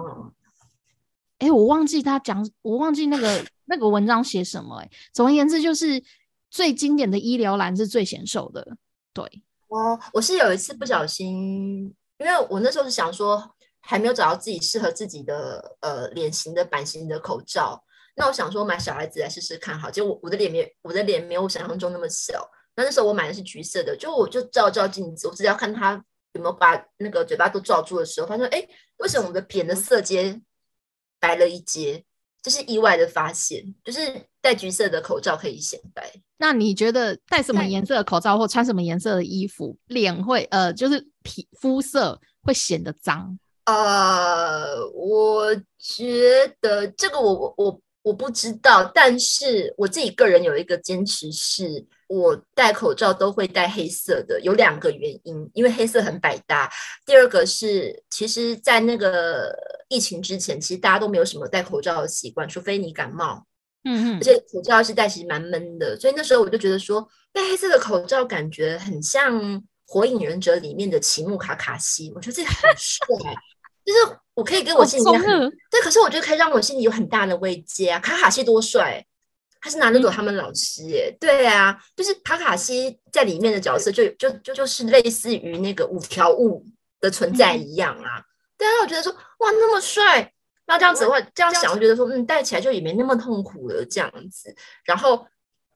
[1.38, 4.76] 哎，我忘记他讲，我忘记那个 那个文章写什么。
[4.76, 6.02] 哎，总而言之，就是
[6.50, 8.76] 最经典的医疗蓝是最显瘦的。
[9.12, 9.24] 对，
[9.68, 11.94] 哦，我是有一次不小心。
[12.16, 17.83] 因为我那时候是想说，还没有找到自己适合自己的呃脸型的版型的口罩，
[18.14, 22.48] 那我想说买小孩子来试试看，好，结果我的脸没我的脸没有想象中那么小。
[22.76, 25.92] 那那时候我买的是橘色的，就我就照照镜子，我只要看他
[26.32, 28.66] 有没有把那个嘴巴都罩住的时候，发现哎，
[28.98, 30.40] 为什么我的脸的色阶
[31.20, 32.04] 白了一阶？
[32.42, 36.12] 这是意外的发现，就是戴橘色的口罩可以显白。
[36.36, 43.38] 那你觉得戴什么颜色的口罩或穿什么颜色的衣服，脸会呃，就是皮肤色会显得脏？
[43.64, 51.84] 呃，我觉得这个我我我我不知道，但是我自己个人有一个坚持是。
[52.06, 56.70] 我戴口罩都会戴黑色的，有两个原因，因为黑色很百搭。
[57.06, 59.50] 第二个是，其实，在那个
[59.88, 63.46] 疫情之前，其实大家都没有什么戴口罩的习惯，除非你感冒。
[63.84, 64.18] 嗯嗯。
[64.18, 69.42] 而且口罩是戴，其实蛮闷的，所以那时候我就觉得说，戴黑色的口罩感觉很像
[69.86, 73.06] 《火影忍者》里面的奇木卡卡西，我觉得这很帅，
[73.84, 77.98] 就是我可以跟我心里面很对，可是我觉得可以让我心里有很大的慰藉啊！
[78.00, 79.04] 卡卡西多帅。
[79.60, 86.62] 他是拿得走他们老师耶，对啊，就是卡卡西在里面的角色，就就就就是类似于那个五条悟
[87.00, 88.20] 的存在一样啊。
[88.58, 90.30] 对啊，我觉得说哇那么帅，
[90.66, 94.54] 那这样子的话，这样想，我觉得说嗯戴起来就也没那么痛苦了这样子。
[94.84, 95.26] 然后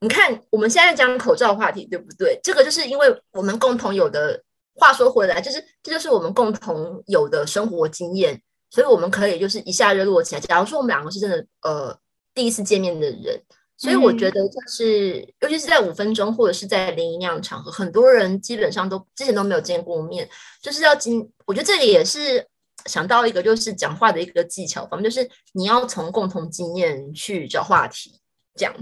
[0.00, 2.38] 你看我们现在讲口罩话题对不对？
[2.42, 4.42] 这个就是因为我们共同有的。
[4.80, 10.40] 话说回来，就是这就是我们共同有的生活经验，所以我们可以就是一下热络起来。
[10.40, 11.98] 假如说我们两个是真的呃
[12.34, 13.42] 第一次见面的人。
[13.80, 20.28] 所以我觉得，就是尤其是在五分钟或者是在零一那样场合，很多人基本上都之前都没有见过面，
[20.60, 21.30] 就是要经。
[21.46, 22.44] 我觉得这里也是
[22.86, 28.18] 想到一个就是讲话的一个技巧方面，就是你要从共同经验去找话题，
[28.56, 28.74] 这样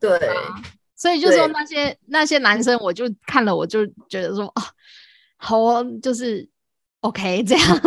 [0.00, 0.34] 对对。
[0.96, 4.64] 所以就说那些那些男生，我就看了，我就觉得说啊，
[5.36, 6.48] 好，就是
[7.06, 7.80] OK 这样。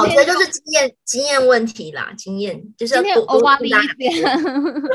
[0.00, 4.24] 我觉得就是经验经验问题啦，经验就是今天欧瓦里一点，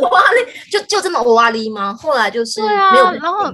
[0.02, 1.94] 欧瓦里就就这么欧瓦里吗？
[1.94, 3.52] 后来就是对啊，然后。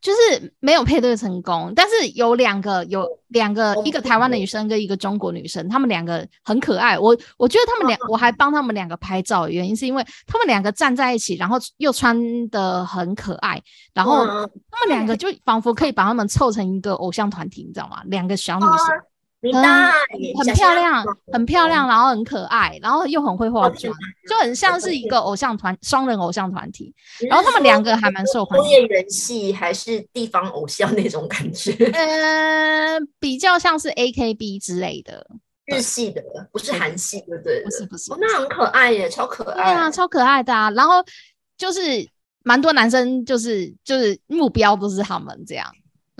[0.00, 6.98] 就是没有配对成功，但是有两个，有两个，一个台湾的女生跟一个中国女生，她们两个很可爱。
[6.98, 18.00] 我我觉得她们两，我还帮她们两个拍照，原因是因为她们两个站在一起，然后又穿的很可爱，然后她们两个就仿佛可以把她们凑成一个偶像团体，你知道吗？
[18.06, 19.09] 两个小女生。
[19.42, 23.94] 很很漂亮，很漂亮，然后很可爱，然后又很会化妆，
[24.28, 26.94] 就很像是一个偶像团，双人偶像团体。
[27.28, 31.72] 然后他们两个还蛮受欢迎，工业人气还是地方偶像那种感觉？
[31.94, 35.26] 嗯， 比较像是 A K B 之类的，
[35.64, 36.22] 日系的，
[36.52, 37.62] 不是韩系，对不对？
[37.64, 40.70] 不是不是，那很可爱耶，超可爱，对啊，超可爱的啊。
[40.72, 41.02] 然后
[41.56, 41.80] 就是
[42.42, 45.66] 蛮多男生，就是就是目标都是他们这样。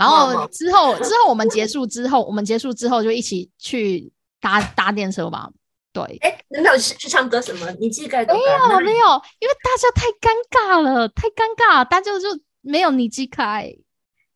[0.01, 4.11] 然后之后之后我们结束之后， 我们结束之后就一起去
[4.41, 5.51] 搭搭电车吧。
[5.93, 7.71] 对，哎，没有去唱歌什么？
[7.81, 9.07] 你记得没有没有，
[9.41, 12.29] 因为大家太尴尬了，太尴尬，大家就
[12.61, 13.71] 没有你记开。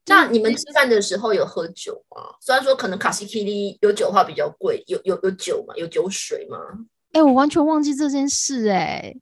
[0.07, 2.35] 那你们吃饭的时候有喝酒吗？
[2.41, 5.75] 虽然说可能卡西 K T 有酒的话比较贵，有有有酒吗？
[5.77, 6.59] 有酒水吗？
[7.13, 9.15] 哎，我完全忘记这件事哎。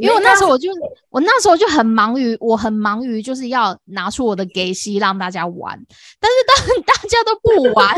[0.00, 0.70] 因为我那时候我就
[1.10, 5.78] 我那时候就很忙于我很忙于就是要拿出我的给息让大家玩，
[6.18, 7.88] 但是当 大家都不玩，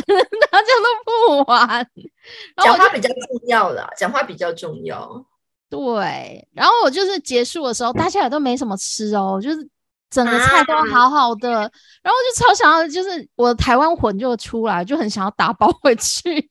[0.51, 1.87] 大家都不玩，
[2.62, 5.25] 讲话比较重要了，讲话比较重要。
[5.71, 9.69] 对，然后我就是结束的时候，大家也都没什么吃哦，就是
[10.11, 16.47] 整个菜都好好的，然后我就超想要，就是我的台湾魂就出来，就很想要打包回去。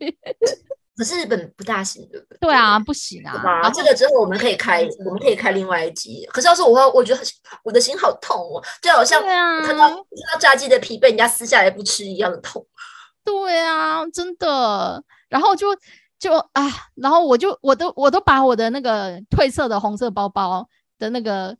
[1.02, 2.38] 可是日本不大行，对不对？
[2.42, 3.42] 对啊，不行啊。
[3.44, 6.24] 然后这个之后我们可以开，我们可以开另外一集。
[6.32, 7.20] 可是要是我，我觉得
[7.64, 9.96] 我的心好痛哦，就好像看到看
[10.32, 12.64] 到炸鸡的皮被人家撕下来不吃一样的痛。
[13.24, 15.04] 对啊，真的。
[15.28, 15.76] 然后就
[16.20, 21.58] 就啊，然后我就我都我都把我的那个褪色的红色包包的那个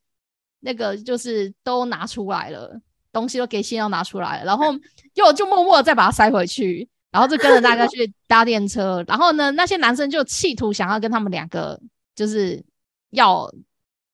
[0.60, 2.80] 那个就是都拿出来了，
[3.12, 4.66] 东西都给先要拿出来了，然后
[5.16, 6.88] 又就默默再把它塞回去。
[7.12, 11.80] 然后就跟着大家去搭电车， 然后呢，那些男生就企图想要跟他们两个，
[12.16, 12.64] 就是
[13.12, 13.52] 要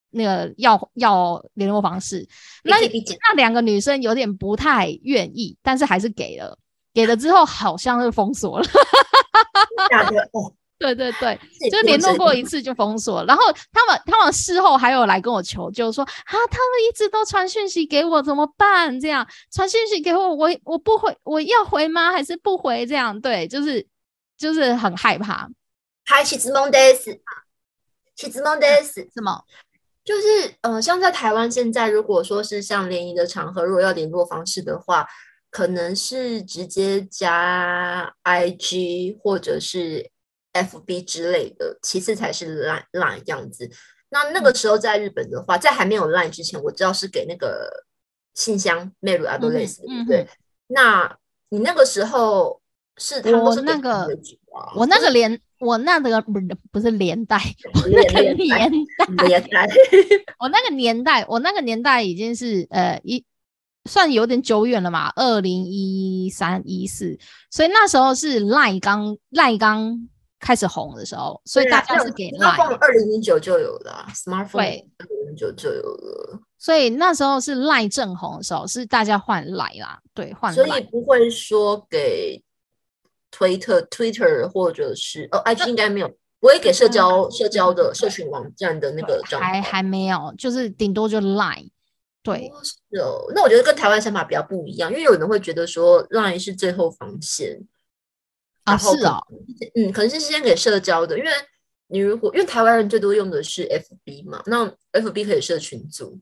[0.10, 2.28] 那个要要联络方式。
[2.64, 6.58] 那那两个女生有点不太愿意，但是还是给了。
[6.94, 8.66] 给了之后，好像是封锁了。
[10.80, 11.40] 对对对，
[11.72, 19.00] 就联络过一次就封锁，然后他们他们事后还有来跟我求救，说啊，他们一直都传讯息给我，怎么办？
[19.00, 22.12] 这样传讯息给我，我我不回，我要回吗？
[22.12, 22.86] 还是不回？
[22.86, 23.88] 这样对，就是
[24.38, 25.50] 就是很害怕。
[26.06, 27.20] 嗨，起子梦 days，
[28.16, 29.44] 起子梦 days，什么？
[30.06, 35.08] 就是呃，像在台湾现在，如果说是像联谊的场合，如果要联络方式的话，
[35.50, 40.12] 可能是直接加 IG 或者是。
[40.58, 43.70] F B 之类的，其次才是 Line Line 样子。
[44.10, 47.70] 那那个时候在日本的话，在还没有 Line 之前，我知道是给那个
[48.34, 50.28] 信箱 Mail 啊，都类似，对不对？
[50.68, 51.18] 那
[51.50, 52.62] 你那个时候
[52.98, 54.08] 是我那个
[54.76, 57.38] 我那个连我那个不是不是连带，
[57.74, 58.70] 我那个年代
[59.28, 59.68] 年代，
[60.40, 63.26] 我那个年代，我那个年代已经是呃一
[63.90, 67.20] 算有点久远了嘛，二零一三一四，
[67.52, 70.08] 所以那时候是赖刚赖刚。
[70.40, 72.76] 开始红的时候，所以大家是给 Line。
[72.78, 76.40] 二零零九就有了，Smartphone 二零零九就有了。
[76.60, 80.54] 所以那时候是 Line 正红的时候，是大家换 Line 啦，对，换。
[80.54, 82.44] 所以不会说给
[83.32, 86.08] 推特、Twitter 或者是哦，IG 应该没有，
[86.40, 91.70] 不会给社交社交的社群网站的那个账还还没有，就是顶多就 Line。
[92.24, 93.32] 对，是哦。
[93.34, 97.60] 那我觉得跟台湾想法比较不一样，因为有人会觉得说 Line 是最后防线。
[98.68, 99.18] 啊，是啊，
[99.76, 101.32] 嗯，可能是先给社交的，因为
[101.88, 106.20] 你如果因为台湾人最多用的是 FB 嘛，那 FB 可以设群组，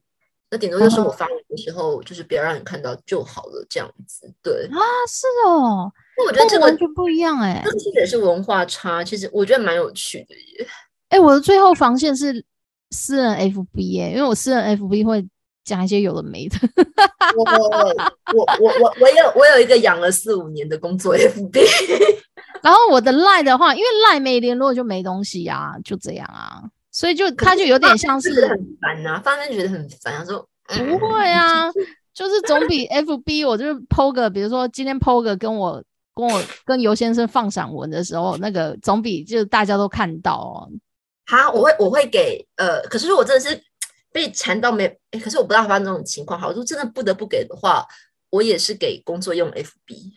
[0.51, 4.31] 那顶多就是我发的时候，就是不要让你看到就好了，这样子。
[4.43, 4.77] 对啊，
[5.09, 10.67] 是哦，那我觉得这个完全不一样哎，这其实也是文化差，其实我觉得蛮有趣的耶。
[11.09, 12.45] 哎，我的最后防线是
[12.91, 15.27] 私人 FB 哎，因为我私人 FB 会
[15.63, 16.57] 讲一些有的没的。
[17.35, 17.67] 我我
[18.35, 21.59] 我我我我有我有一个养了四五年的工作 FB。
[22.65, 31.71] 然后我的赖的话，因为赖没联络就没东西呀，就这样啊，所以就他就有点像是很烦啊，发生觉得很烦，他说不会啊，
[32.11, 35.83] 就是总比 FB 我就是 PO 个，比如说今天 PO 个跟我
[36.15, 40.67] 跟我跟尤先生放散文的时候，那个总比就是大家都看到哦。
[41.27, 43.61] 好，我会我会给呃，可是如果真的是
[44.11, 46.39] 被缠到没，哎，可是我不知道发生这种情况。
[46.39, 47.85] 好，如果真的不得不给的话，
[48.31, 50.13] 我也是给工作用 FB。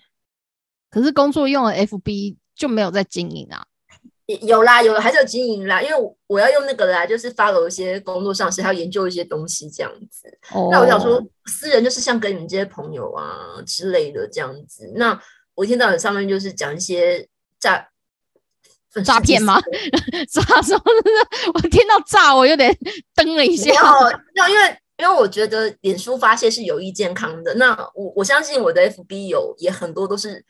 [0.91, 3.65] 可是工作用的 FB 就没有在经营啊。
[4.43, 5.95] 有啦，有还是有经营啦，因为
[6.27, 10.39] 我要用那个啦，就是发了一些工作上是还要研究一些东西这样子。
[10.71, 14.93] 那我想说，私人就是像跟你们这些朋友啊之类的这样子。
[14.97, 15.19] 那
[15.55, 17.27] 我一天到晚上面就是讲一些
[17.59, 17.89] 诈
[19.03, 19.59] 诈骗吗？
[20.31, 20.83] 诈什么？
[21.55, 22.71] 我听到诈，我有点
[23.17, 23.73] 噔了一下。
[24.35, 27.55] 要因为因为我觉得脸书发泄是有益健康的。
[27.55, 30.45] 那我我相信我的 FB 有也很多都是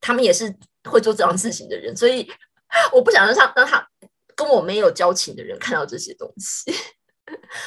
[0.00, 0.54] 他们也是
[0.88, 2.30] 会做这样事情的人，所以。
[2.92, 3.84] 我不想让他让他
[4.36, 6.72] 跟我没有交情的人看到这些东西，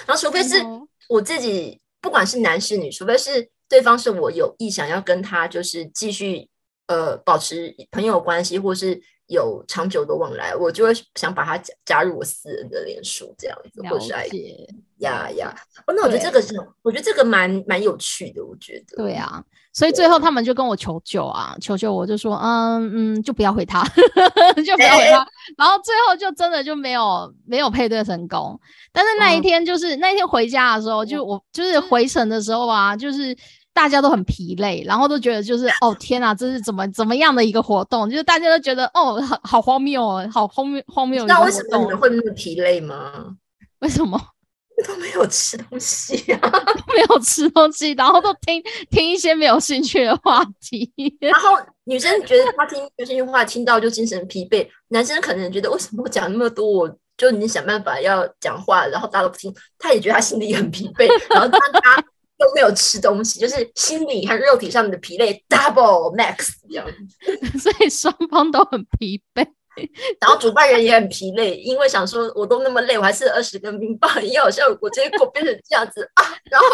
[0.05, 0.63] 然后除非是
[1.09, 6.47] 我自己，不管是男是女，除非是对方是我有意想要跟他就是继续
[6.88, 9.01] 呃保持朋友关系，或是
[9.34, 14.27] 有长久的往来，我就会想把它加加入我私人的脸书这样子，或是来
[14.99, 15.53] 呀呀。
[15.86, 18.97] 哦，那我觉得这个是，我觉得这个蛮蛮有趣的，我觉得。
[18.97, 19.43] 对啊。
[19.75, 23.84] 所以最后他们就跟我求救啊，求救我就说，嗯嗯，就不要回他，
[24.63, 25.27] 就不要回他。
[25.57, 28.59] 然后最后就真的就没有没有配对成功。
[28.91, 33.36] 但是那一天就是那一天回家的时候，就我就是回程的时候啊，就是
[33.74, 38.09] 大家都很疲累，然后都觉得就是哦天哪，这是怎么怎么样的一个活动？
[38.09, 41.26] 就是大家都觉得哦，好好荒谬哦，好荒谬荒谬。
[41.26, 43.36] 那为什么你们会那么疲累吗？
[43.80, 44.19] 为什么？
[44.88, 46.39] 都没有吃东西啊，
[46.95, 50.91] 没有吃东西，然后都听听一些没有兴趣的话题。
[51.21, 62.03] 然后女生觉得她听有兴趣话听到就精神疲惫，男生可能觉得为什么我讲那么多，我就你想办法要讲话，然后大家都不听，他也觉得他心里很疲惫，然后他他
[62.38, 66.86] 都没有吃东西，就是心理和肉体上面的疲累 double max 这样，
[67.59, 69.47] 所以双方都很疲惫。
[70.21, 76.23] 然后主办人也很疲累，因为想说我都那么累，我还吃了二十根冰棒，也好像我结果变成这样子 啊。
[76.51, 76.67] 然后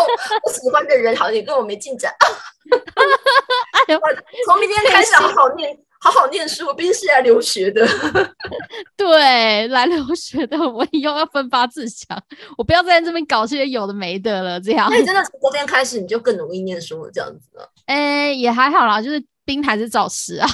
[0.45, 2.28] 我喜欢的人好像也跟我没进展啊。
[3.88, 3.99] 哎呦，
[4.45, 7.88] 从明天开始好好念，好好念书，毕竟是来留学的。
[8.95, 12.18] 对，来留学的我以后要奋发自强，
[12.58, 14.60] 我不要在这边搞这些有的没的了。
[14.60, 17.70] 这样，那你真的从昨天开始你就更容易念书了，这样子了。
[17.88, 19.24] 哎，也还好啦，就是。
[19.45, 20.47] 冰还是找食啊？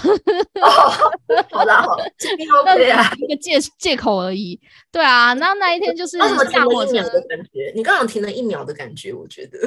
[1.51, 1.97] 好啦，好，
[2.37, 4.57] 兵 OK 啊，一个借借口而已。
[4.89, 7.73] 对啊，那那一天就是为什么停了一秒的感觉？
[7.75, 9.59] 你刚刚停了一秒的感觉，我觉得。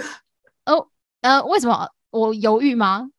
[0.64, 0.88] 哦，
[1.20, 3.10] 呃，为什么我犹豫吗？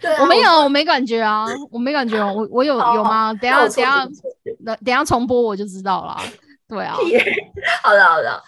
[0.00, 3.32] 对，我没有，我没感觉啊，我没感觉哦，我我有有吗？
[3.34, 4.04] 等下等下，
[4.64, 6.18] 等等下重播我就知道了。
[6.68, 6.94] 对啊，
[7.82, 8.42] 好的好的，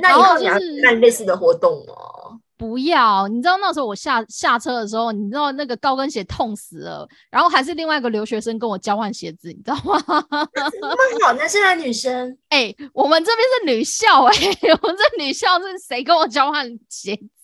[0.00, 2.38] 那以后你要办类似的活动哦。
[2.58, 10.02] 不要，你知道那时候我下下车的时候，你知道那个高跟鞋痛死了，然后还是另外一个留学生跟我交换鞋子，你知道吗？
[10.80, 12.38] 那么好，男生还是女生？
[12.48, 14.34] 哎，我们这边是女校，哎，
[14.82, 17.35] 我们这女校是谁跟我交换鞋子？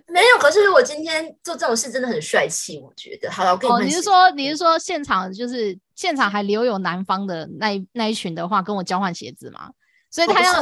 [0.08, 3.30] 没有，可是我今天做这种事真的很帅气，我觉得。
[3.30, 9.70] 好了，我跟你哦，你是说你是说现场就是现场还留有男方的那一那一群的话跟我交换鞋子吗？
[10.10, 10.52] 所以他要。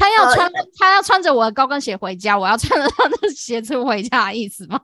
[0.00, 0.48] 他要穿，
[0.78, 4.80] 他要穿着我的高跟鞋回家，我要穿着他的鞋子回家的意思吗？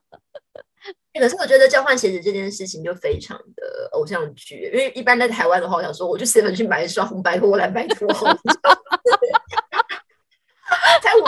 [1.17, 8.13] 可是我觉得交换鞋子这件事情就非常的偶像剧，因为一般在台湾的话，我想说我就 seven 去买一双红白拖、蓝白拖，
[11.01, 11.23] 才五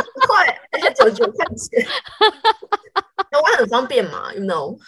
[0.75, 1.85] 而且九十九块钱，
[3.31, 4.77] 台湾很方便嘛，you know？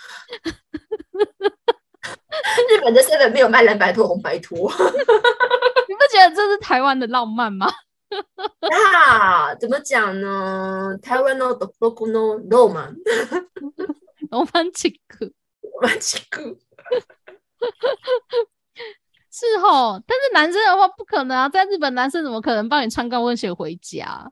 [2.69, 7.71] 日本的 seven 没有卖蓝白拖、红白拖，你不觉得这是台湾的浪漫吗？
[8.95, 10.97] 啊，怎么讲呢？
[11.01, 12.97] 台湾の独特のロマン，
[14.29, 15.33] ロマンチック，
[15.63, 16.57] ロマンチック，
[19.31, 20.03] 是哦。
[20.05, 24.31] 但是男生的话不可能啊，在日本男生怎么可能帮你穿高跟鞋回家？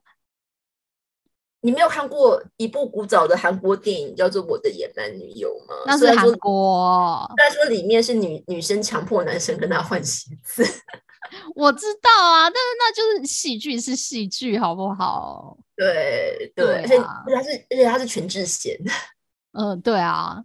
[1.67, 5.75] 你没有看过一部古早的韩国电影叫做《我的野蛮女友》吗？
[5.85, 7.29] 那是韩国。
[7.37, 10.65] 虽然说里面是女女生强迫男生跟她换鞋子。
[11.57, 15.59] 我知道啊，但是那就是戏剧是戏剧，好不好？
[15.75, 18.79] 对对，而且他是而且他是全智贤，
[19.59, 20.41] 嗯，对啊。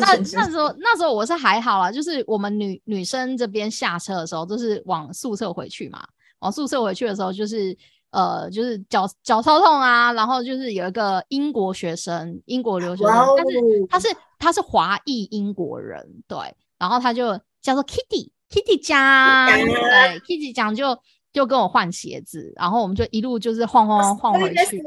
[0.00, 6.04] 那那时候那时候我是还好啦，就是我们女女生这边下车的时候，就是往宿舍回去嘛。
[6.40, 7.74] 往宿舍回去的时候，就是
[8.13, 14.07] 呃，就是脚脚超痛啊，然后就是有一个英国学生，英国留学生，但是他是
[14.39, 16.37] 他是华裔英国人，对，
[16.77, 20.97] 然后他就叫做 Kitty。Kitty 讲，对， Kitty 讲就
[21.31, 24.81] 就跟我换鞋子，然后我们就一路就是晃晃晃回去。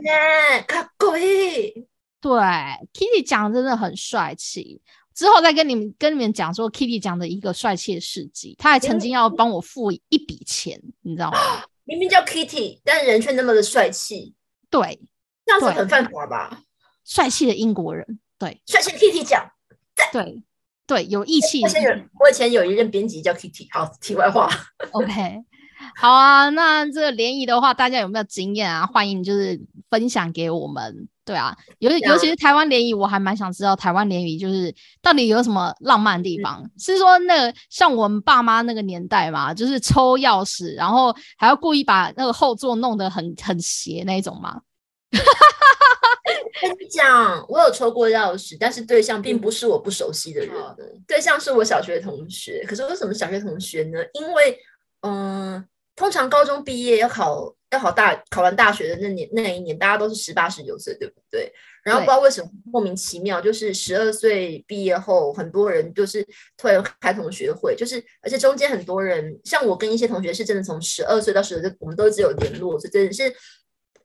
[0.67, 1.87] かっこいい。
[2.21, 2.41] 对，
[2.93, 4.81] Kitty 讲真的很帅气。
[5.15, 11.39] 之后再跟你们跟你们讲说 Kitty 讲的一个帅气的事迹，他还曾经要帮我付一笔钱，你知道吗？
[11.88, 14.36] 明明叫 Kitty，但人却那么的帅气，
[14.70, 15.00] 对，
[15.46, 16.62] 这样子很犯法吧？
[17.06, 19.50] 帅气的英国人，对，帅气 Kitty 讲，
[20.12, 20.44] 对
[20.86, 21.64] 对，有义气。
[21.64, 23.70] 我以前有，我以前有一任编辑叫 Kitty。
[23.72, 24.50] 好，题外话
[24.92, 25.14] ，OK。
[25.96, 28.86] 好啊，那这个联谊的话，大家有没有经验啊？
[28.86, 29.58] 欢迎就是
[29.90, 31.08] 分享给我们。
[31.28, 36.64] 对啊，尤尤其是台湾联谊，我还蛮想知道台湾联谊就是到底有什么浪漫的地方。
[36.80, 44.62] 是说那個像我们爸妈那个年代嘛，就是抽钥匙，然后还要故意把那个后座弄得很很斜那种吗？
[46.62, 50.56] 跟你讲，我有抽过钥匙，但是对象并不是我不熟悉的人，
[51.06, 52.64] 对象是我小学同学。
[52.66, 54.00] 可是为什么小学同学呢？
[54.14, 54.58] 因为
[55.02, 61.52] 嗯，通常高中毕业要考要考大考完大学的那年那一年，大家都是十八十九岁，对不对？
[61.84, 66.26] 然后不知道为什么莫名其妙，就是十二岁毕业后，很多人就是
[66.58, 73.34] 突然开同学会，就是而且中间很多人，像我跟一些同学是真的从十二岁到十岁，我们都只有联络，所以真的是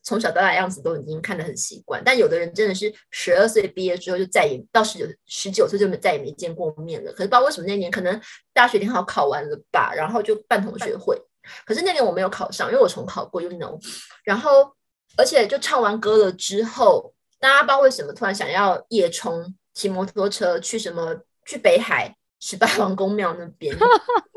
[0.02, 2.02] 从小到大样子都已经看得很习惯。
[2.04, 7.12] 但有的人真的是十二岁毕业之后就再也到十九十九岁就没再也没见过面了。
[7.12, 8.20] 可是不知道为什么那年可能
[8.52, 11.20] 大学联考考完了吧，然后就办同学会。
[11.64, 13.78] 可是那年我没有考上，因为我重考过，you know。
[14.24, 14.74] 然后，
[15.16, 21.14] 而且就唱完歌了之后，大家不知道为什么突然想要夜冲，骑摩托车去什么
[21.46, 23.76] 去北海十八王公庙那边，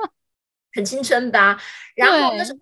[0.74, 1.62] 很青春吧？
[1.96, 2.60] 然后那时候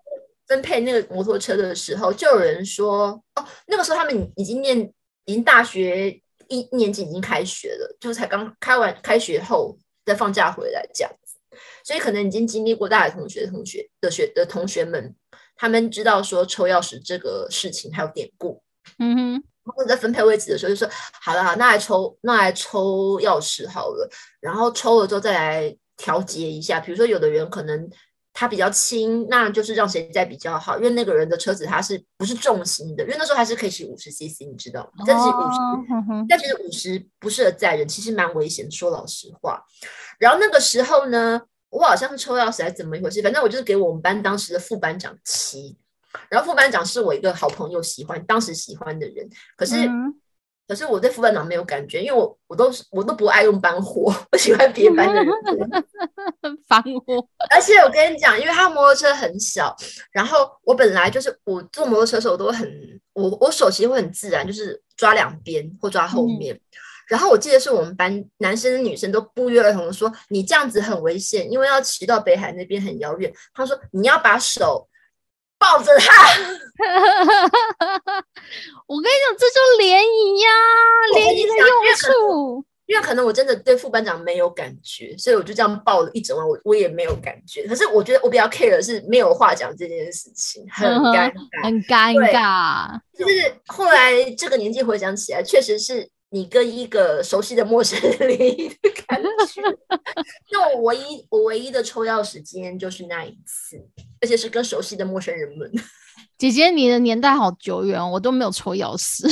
[0.47, 4.77] 分配那个摩托车的时候，就有人说，哦，那个时候他们已经念，
[5.25, 11.11] 已经大学一年级已经开学了，就才刚开完开学后再放假回来这样。
[11.83, 15.15] 所以可能已经经历过大学同学的同学的学的同学们，
[15.55, 18.61] 他们知道说抽钥匙这个事情还有典故，
[18.99, 20.89] 嗯哼，然后在分配位置的时候就说
[21.21, 27.89] 好了，好，那来抽那来抽钥匙好了，然后抽了之后再来调节一下，比如说有的人可能
[28.33, 35.05] 他比较轻，那就是让谁在比较好，因为那个人的车子他是不是重型的，因为那时候还是可以骑五十 CC，你知道吗？
[35.07, 39.63] 但是五十，但其实五十不适合载人，其实蛮危险，说老实话。
[40.19, 41.41] 然后那个时候呢？
[41.69, 45.75] 我好像是抽钥匙还是怎么一回事，反正我就是给我们班当时的副班长骑，
[46.29, 49.27] 然后副班长是我一个好朋友喜欢，当时喜欢的人，
[49.57, 49.89] 可是
[50.67, 55.29] 可是我对副班长没有感觉，因为我我都是我都不爱用班货，我喜欢别班的人
[56.67, 59.75] 烦我， 而且我跟你讲，因为他摩托车很小，
[60.11, 62.67] 然后我本来就是我坐摩托车的时候都很
[63.13, 66.59] 我我手其实会很自然，就是抓两边或抓后面。
[67.09, 74.87] 然后我记得是我们班男生女生都不约而同的说：“你这样子很危险，因为要骑到北海那边很遥远。”他说：“你要把手
[75.63, 76.27] 抱着他。
[78.85, 80.49] ”我跟你讲，这就联谊呀，
[81.13, 82.65] 联谊的用处。
[82.85, 87.65] 因为可能我真的对副班长没有感觉，所以我就这样抱了一整晚，我我也没有感觉。
[87.65, 92.99] 可是我觉得我比较 care 的是没有话讲这件事情，很 尴尬，很尴尬。
[93.17, 96.09] 就是后来这个年纪回想起来，确实是。
[96.33, 99.61] 你跟一个熟悉的陌生人联谊的感觉，
[100.51, 103.77] 那我唯一我唯一的抽钥匙经验就是那一次，
[104.19, 105.71] 而且是跟熟悉的陌生人们。
[106.35, 109.27] 姐姐，你的年代好久远，我都没有抽钥匙。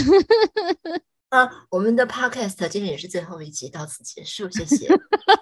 [1.29, 4.87] 啊，我们的 podcast 今天也是最后一集，到此结束，谢谢。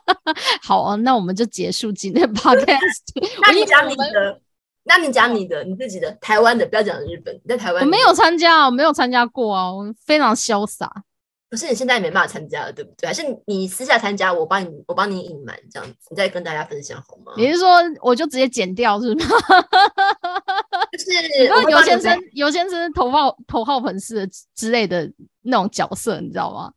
[0.64, 3.02] 好啊，那我们就结束今天 podcast。
[3.42, 4.42] 那你讲你的，
[4.86, 11.04] 那你讲你的，你自己的台湾的，不要讲日本，在台湾我没有参加，我没有参加过啊，我非常潇洒。
[11.50, 13.08] 可是你现在也没办法参加了，对不对？
[13.08, 17.34] 还是你私下参加，我帮你，我帮你隐瞒这样子，你再跟大家分享好吗？
[17.38, 17.70] 你是说
[18.02, 19.26] 我就直接剪掉是吗？
[20.92, 26.72] 就是尤先生，尤先生头号头号粉丝之类的那种角色，你知道吗？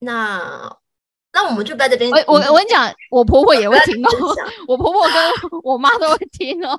[0.00, 0.76] 那。
[1.36, 2.08] 那我们就在这边。
[2.12, 4.10] 我我我跟你讲，我婆婆也会听哦。
[4.68, 6.70] 我婆婆跟我妈都会听哦。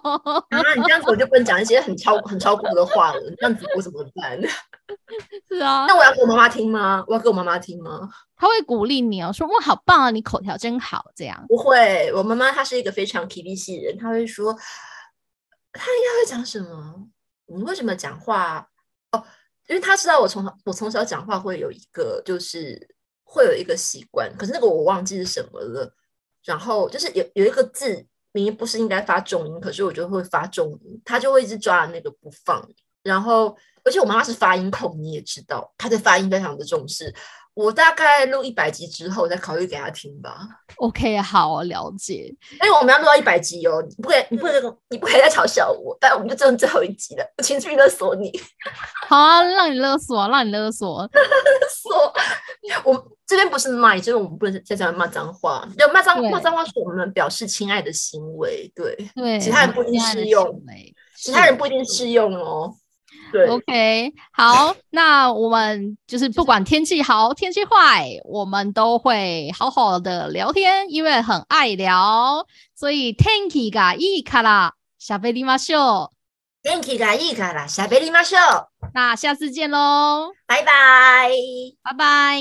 [0.49, 3.19] 啊，你这样子我就不能讲一些很超很超过的话了。
[3.37, 4.39] 这样子我怎么办？
[5.47, 5.85] 是啊。
[5.87, 7.03] 那我要给我妈妈听吗？
[7.07, 8.09] 我要给我妈妈听吗？
[8.35, 11.05] 她会鼓励你哦，说哇好棒啊，你口条真好。
[11.15, 14.53] 这样不会，我妈妈她是一个非常 K B 系人，她会说，
[15.73, 17.07] 她应该会讲什么？
[17.47, 18.67] 你为什么讲话？
[19.11, 19.23] 哦，
[19.67, 22.95] 因为她知道我从我从小讲话会有一个就是。
[23.27, 25.91] 会有一个习惯，可是那个我忘记是什么了。
[26.43, 32.63] 然后就是有有一个字，明明不是应该发重音，可是我就会发重音，她就会一直抓那个不放。
[33.01, 37.13] 然后，而且我妈妈是发音控，你也知道，她对发音非常的重视。
[37.53, 40.39] 我大概录一百集之后再考虑给她听吧。
[40.75, 42.35] OK，好，了解。
[42.51, 45.97] 因为我们要录到一百集哦，你不可以，你不能，你不可以再嘲笑我。
[46.01, 48.29] 但我们就只有最后一集了，我情绪勒索你。
[49.07, 51.21] 好啊，让你勒索，让你勒索， 勒
[51.69, 52.13] 索。
[52.83, 55.65] 我这边不是骂，就是我们不能在这样骂脏话。
[55.77, 60.61] 就骂脏骂脏话是我们表示亲爱的行为，对对，其他人不一定适用，
[61.15, 62.75] 其他人不一定适用哦。
[63.32, 76.10] 对，OK，好，那我们就是不管天气好天气坏，我们都会好好的聊天，因为很爱聊，所以天气がいいから喋りましょう。
[76.62, 78.90] 天気がいいから喋りましょう。
[78.92, 81.30] 那下次见喽，拜拜，
[81.82, 82.40] 拜拜。